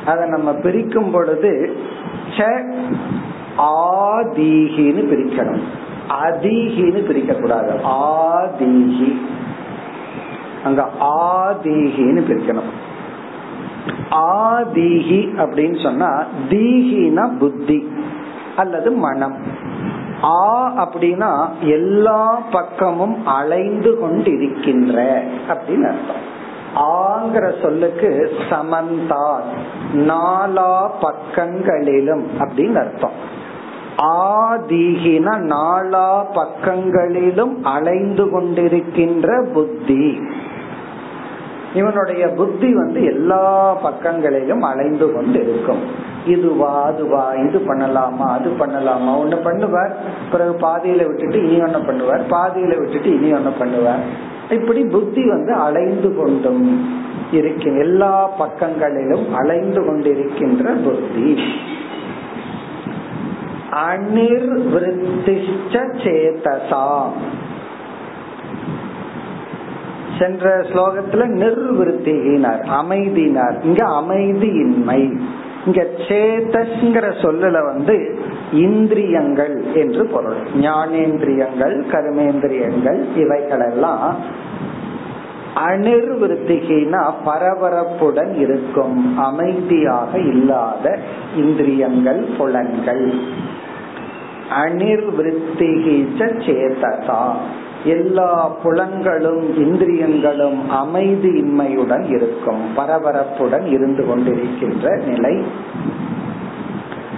[0.06, 1.76] அதை நம்ம பிரிக்கும் பொழுது
[3.58, 5.62] ஆதீகின்னு பிரிக்கணும்.
[6.22, 7.72] அதீகின்னு பிரிக்கக்கூடாது.
[7.84, 9.20] ஆதீகி.
[10.64, 12.70] அங்க ஆதீகின்னு பிரிக்கணும்.
[14.10, 17.88] ஆதீகி அப்படின்னு சொன்னா தீகினா புத்தி
[18.56, 19.36] அல்லது மனம்.
[20.22, 26.32] ஆ அப்படின்னா எல்லா பக்கமும் அலைந்து கொண்டிருக்கின்ற அப்படின்னு அர்த்தம்.
[26.74, 29.40] ஆங்கிற சொல்லுக்கு சமந்தா
[29.94, 33.16] நாலா பக்கங்களிலும் அப்படின்னு அர்த்தம்.
[33.98, 40.18] ஆதீகின நாலா பக்கங்களிலும் அலைந்து கொண்டிருக்கின்ற புத்தி.
[41.74, 49.38] இவனுடைய புத்தி வந்து எல்லா பக்கங்களிலும் அலைந்து கொண்டு இருக்கும் இதுவா அதுவா இது பண்ணலாமா அது பண்ணலாமா ஒண்ணு
[49.46, 49.92] பண்ணுவார்.
[50.30, 52.22] பிறகு பாதியில விட்டுட்டு இனி ஒன்னு பண்ணுவார்.
[52.30, 54.32] பாதியில விட்டுட்டு இனி ஒன்னு பண்ணுவார்.
[54.50, 56.90] இப்படி புத்தி வந்து அலைந்து கொண்டும்
[57.32, 57.70] இருக்க.
[57.70, 61.38] எல்லா பக்கங்களிலும் அலைந்து கொண்டிருக்கின்ற புத்தி.
[63.70, 67.02] அனிர்விருத்திஷ்ட சேதசா.
[70.18, 75.20] சென்ற ஸ்லோகத்துல நிர்விருத்தினார் அமைதினார் இங்க அமைதியின்மை.
[75.66, 78.18] இங்க சேதஸ்ங்கிற சொல்லல வந்து
[78.52, 80.36] இந்திரியங்கள் என்று பொருள்.
[80.60, 84.16] ஞானேந்திரியங்கள் கருமேந்திரியங்கள் இவைகளெல்லாம்
[85.68, 90.98] அனிர்விருத்திகினா பரபரப்புடன் இருக்கும் அமைதியாக இல்லாத
[91.36, 93.12] இந்திரியங்கள் புலன்கள்.
[94.62, 97.32] அனிர்விருத்திகிச்ச சேததா
[97.84, 105.44] எல்லா புலன்களும் இந்திரியங்களும் அமைதியின்மையுடன் இருக்கும் பரபரப்புடன் இருந்து கொண்டிருக்கின்ற நிலை.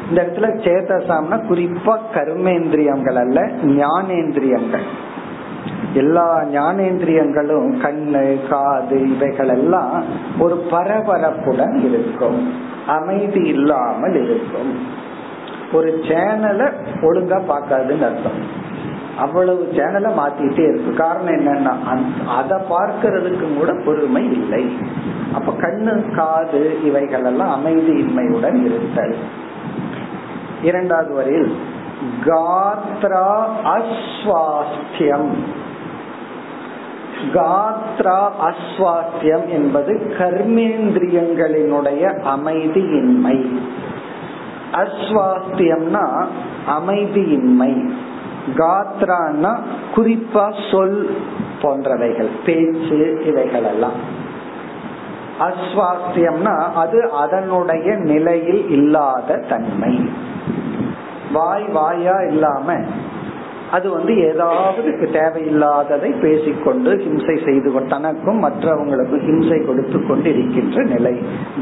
[0.09, 3.39] இந்த இடத்துல சேதசாம்னா குறிப்பா கர்மேந்திரியங்கள் அல்ல
[3.83, 4.87] ஞானேந்திரியங்கள்.
[5.95, 10.05] எல்லா ஞானேந்திரியங்களும் கண்ணு காது இவைகள் எல்லாம்
[10.39, 12.39] ஒரு பரபரப்புடன் இருக்கும்
[12.87, 14.73] அமைதி இல்லாமல் இருக்கும்.
[15.73, 16.67] ஒரு சேனலை
[17.03, 18.41] ஒழுங்கா பார்க்காதுன்னு அர்த்தம்.
[19.19, 20.91] அவ்வளவு சேனலை மாத்திட்டே இருக்கு.
[20.95, 21.75] காரணம் என்னன்னா
[22.39, 24.65] அதை பார்க்கறதுக்கு கூட பொறுமை இல்லை.
[25.35, 29.17] அப்ப கண்ணு காது இவைகள் எல்லாம் அமைதியின்மையுடன் இருத்தல்.
[30.63, 31.57] இரண்டாவது வரையில்
[32.27, 35.31] காத்ரா அஸ்வாஸ்தியம்.
[37.35, 43.59] காத்ரா அஸ்வாஸ்தியம் என்பது கர்மேந்திரியங்களினுடைய அமைதியின்மை.
[44.73, 46.27] அஸ்வாஸ்தியம்னா
[46.79, 47.91] அமைதியின்மை.
[48.55, 49.57] காத்ரான்னா
[49.97, 51.17] குறிப்பா சொல்
[51.63, 54.25] போன்றவைகள் பேச்சு இவைகள் எல்லாம்
[55.41, 60.11] அஸ்வாஸ்தியம்னா அது அதனுடைய நிலையில் இல்லாத தன்மை.
[61.37, 62.79] வாய் வாயா இல்லாம
[63.71, 71.15] அது வந்து ஏதாவது தேவையில்லாததை பேசிக்கொண்டு ஹிம்சை செய்து தனக்கும் மற்றவங்களுக்கும் ஹிம்சை கொடுத்து கொண்டு இருக்கின்ற நிலை.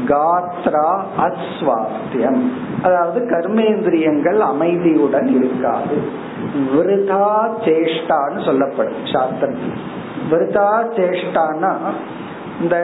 [0.05, 0.89] காத்ரா
[1.25, 2.39] அஸ்வாஸ்தியம்
[2.81, 5.97] அதாவது கர்மேந்திரியங்கள் அமைதியுடன் இருக்காது.
[6.73, 7.29] விருதா
[7.65, 9.75] சேஷ்டான்னு சொல்லப்படும் சாஸ்திரத்தில்.
[10.31, 11.73] விருதா சேஷ்டானா
[12.61, 12.77] இந்த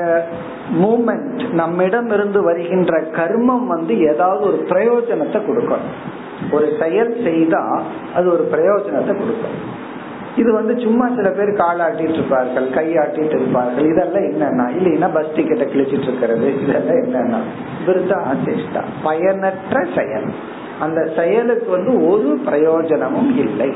[0.82, 5.96] மூமெண்ட் நம்மிடம் இருந்து வருகின்ற கர்மம் வந்து ஏதாவது ஒரு பிரயோஜனத்தை கொடுக்கணும்
[6.52, 7.84] ஒரு செயல் செய்தா
[8.16, 9.60] அது ஒரு பிரயோஜனத்தை கொடுக்கும்.
[10.36, 13.88] இது வந்து சும்மா சில பேர் காலாட்டிட்டு இருப்பார்கள் கையாட்டிட்டு இருப்பார்கள்.
[13.92, 16.48] இதெல்லாம் என்னன்னா இல்லைன்னா பஸ் டிக்கெட்டை கிழிச்சிட்டு இருக்கிறது.
[16.64, 17.39] இதெல்லாம் என்னன்னா
[17.88, 20.30] விருதா சேஷ்டா பயனற்ற செயல்.
[20.80, 23.70] அந்த செயலுக்கு வந்து ஒரு பிரயோஜனமும் இல்லை.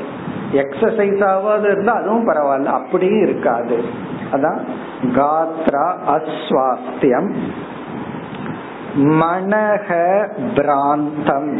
[0.52, 3.78] எக்ஸசைஸ் ஆகாது இருந்தா அதுவும் பரவாயில்ல அப்படியும் இருக்காது.
[4.32, 4.60] அதான்
[5.18, 7.30] காத்ரா அஸ்வாஸ்தியம்
[9.20, 9.88] மனக
[10.56, 11.52] பிராந்தம்.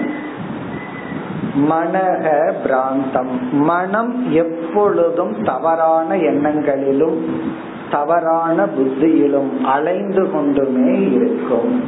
[1.56, 3.50] மனக பிராந்தம்.
[3.52, 7.24] மனம் எப்பொழுதும் தவறான எண்ணங்களிலும்
[7.90, 11.82] தவறான புத்தியிலும் அலைந்து கொண்டுமே இருக்கும்.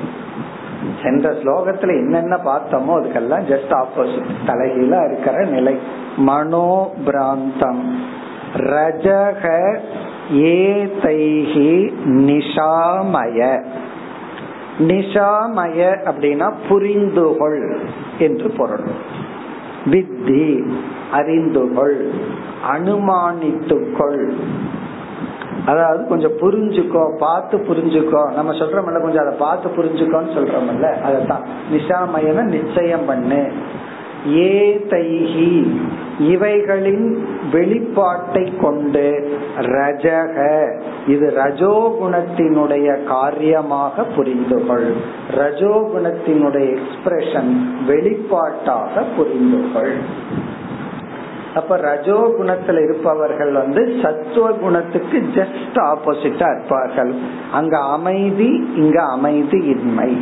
[1.03, 5.79] சென்ற ஸ்லோகத்துல என்னென்ன பார்த்தோமோ அதுக்கெல்லாம் ஜஸ்ட் ஆப்போசிட் தலையில இருக்கிற நிலை.
[6.17, 7.83] மனோ பிராந்தம்.
[8.57, 9.77] ரஜக
[10.33, 13.65] ஏதைஹி நிஷாமய.
[14.79, 17.79] நிஷாமய அப்படின்னா புரிந்துகொள்
[18.19, 18.85] என்று பொருள்.
[19.91, 20.73] வித்தி
[21.13, 21.99] அறிந்துகொள்
[22.73, 24.31] அனுமானித்துக்கொள்.
[25.67, 28.33] அதாவது கொஞ்சம் புரிஞ்சுக்கோ பார்த்து புரிஞ்சுக்கோ.
[28.33, 33.53] நம்ம சொல்றோம்ல கொஞ்சம் அதை பார்த்து புரிஞ்சுக்கோன்னு சொல்றோம்ல அதான் நிஷாமயன நிச்சயம் பண்ணு.
[34.27, 35.67] ஏதைஹி
[36.19, 40.37] இவைகளின் வெளிப்பாட்டை கொண்டு ரஜக
[41.07, 44.93] இது ரஜோகுணத்தினுடைய காரியமாக புரிந்துகொள்.
[45.37, 47.57] ரஜோகுணத்தினுடைய எக்ஸ்பிரஷன்
[47.89, 49.95] வெளிப்பாட்டாக புரிந்துகொள்.
[51.55, 57.15] அப்ப ரஜோ குணத்துல இருப்பவர்கள் வந்து சத்துவ குணத்துக்கு ஜஸ்ட் ஆப்போசிட்டா இருப்பார்கள்.
[57.53, 60.19] அங்க அமைதி இங்க அமைதி இன்மை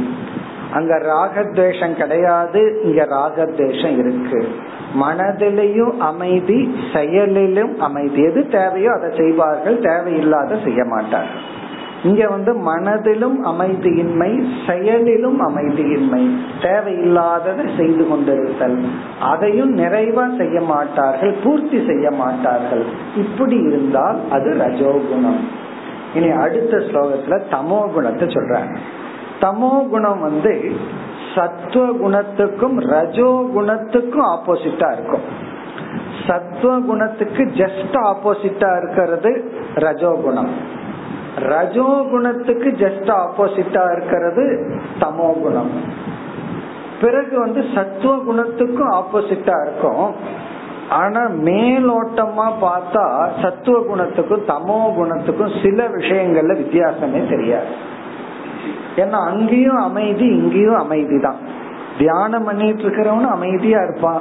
[0.73, 4.49] அங்க ராகத்வேஷம் கிடையாது இங்க ராகத்வேஷம் இருக்கு.
[5.01, 8.23] மனதிலையும் அமைதி செயலிலும் அமைதி.
[8.23, 11.55] எது தேவையோ அதை செய்வார்கள் தேவையில்லாத செய்ய மாட்டார்கள்
[12.03, 16.31] இங்க வந்து மனதிலும் அமைதியின்மை செயலிலும் அமைதியின்மை.
[16.63, 18.85] தேவையில்லாததை செய்து கொண்டிருத்தல்.
[19.21, 22.85] அதையும் நிறைவா செய்ய மாட்டார்கள் பூர்த்தி செய்ய மாட்டார்கள்.
[23.17, 25.41] இப்படி இருந்தால் அது ரஜோகுணம்.
[26.15, 28.77] இனி அடுத்த ஸ்லோகத்துல தமோ குணத்தை சொல்றாங்க.
[29.41, 30.73] தமோ குணம் வந்து
[31.35, 35.27] சத்துவ குணத்துக்கும் ரஜோ குணத்துக்கும் ஆப்போசிட்டா இருக்கும்.
[36.27, 39.31] சத்துவ குணத்துக்கு ஜஸ்ட் ஆப்போசிட்டா இருக்கிறது
[39.75, 40.53] ரஜோகுணம்
[41.37, 44.45] ரஜோகுணத்துக்கு ஜஸ்ட் ஆப்போசிட்டா இருக்கிறது
[45.01, 45.71] தமோ குணம்.
[47.01, 50.07] பிறகு வந்து சத்துவ குணத்துக்கும் ஆப்போசிட்டா இருக்கும்.
[50.91, 53.05] ஆனா மேலோட்டமா பார்த்தா
[53.43, 57.95] சத்துவ குணத்துக்கும் தமோ குணத்துக்கும் சில விஷயங்கள்ல வித்தியாசமே தெரியாது.
[58.97, 61.65] ஏன்னா அங்கேயும் அமைதி இங்கேயும் அமைதி தான்
[61.99, 64.21] தியானம் பண்ணிட்டு இருக்கிறவனும் அமைதியா இருப்பான்.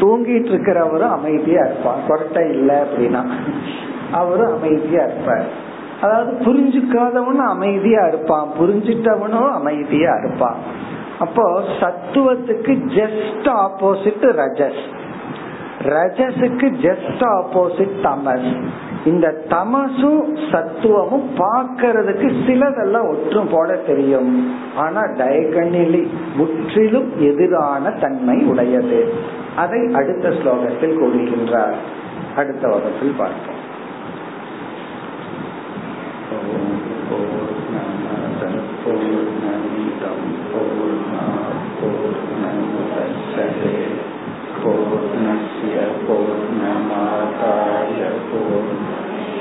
[0.00, 1.98] தூங்கிட்டு இருக்கிறவரும் அமைதியா இருப்பான்.
[2.08, 3.26] கொரட்டை இல்லை அப்படின்னா.
[4.12, 5.44] அவரும் அமைதியா இருப்பார்.
[6.00, 8.48] அதாவது புரிஞ்சுக்காதவனும் அமைதியா இருப்பான்.
[8.60, 10.56] புரிஞ்சிட்டவனும் அமைதியா இருப்பான்.
[11.18, 14.82] அப்போ சத்துவத்துக்கு ஜஸ்ட் ஆப்போசிட் ரஜஸ்.
[15.82, 18.62] ரஜஸுக்கு ஜஸ்ட் ஆப்போசிட் தமஸ்.
[19.06, 24.32] இந்த தமசும் சத்துவமும் பார்க்கறதுக்கு சிலதெல்லாம் ஒற்றும் போல தெரியும்.
[24.76, 26.02] ஆனா டயகனிலி
[26.36, 29.14] முற்றிலும் எதிரான தன்மை உடையது.
[29.56, 31.78] அதை அடுத்த ஸ்லோகத்தில் கூறுகின்றார்.
[32.36, 33.64] அடுத்த வகுப்பில் பார்ப்போம்.
[38.84, 40.26] பூர்ணமிதம்
[41.80, 42.54] பூர்ணமுதச்சதே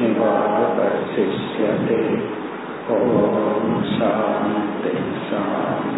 [0.02, 2.00] निवावशिष्यते
[2.96, 4.96] ओम शान्ति
[5.28, 5.95] शान्ति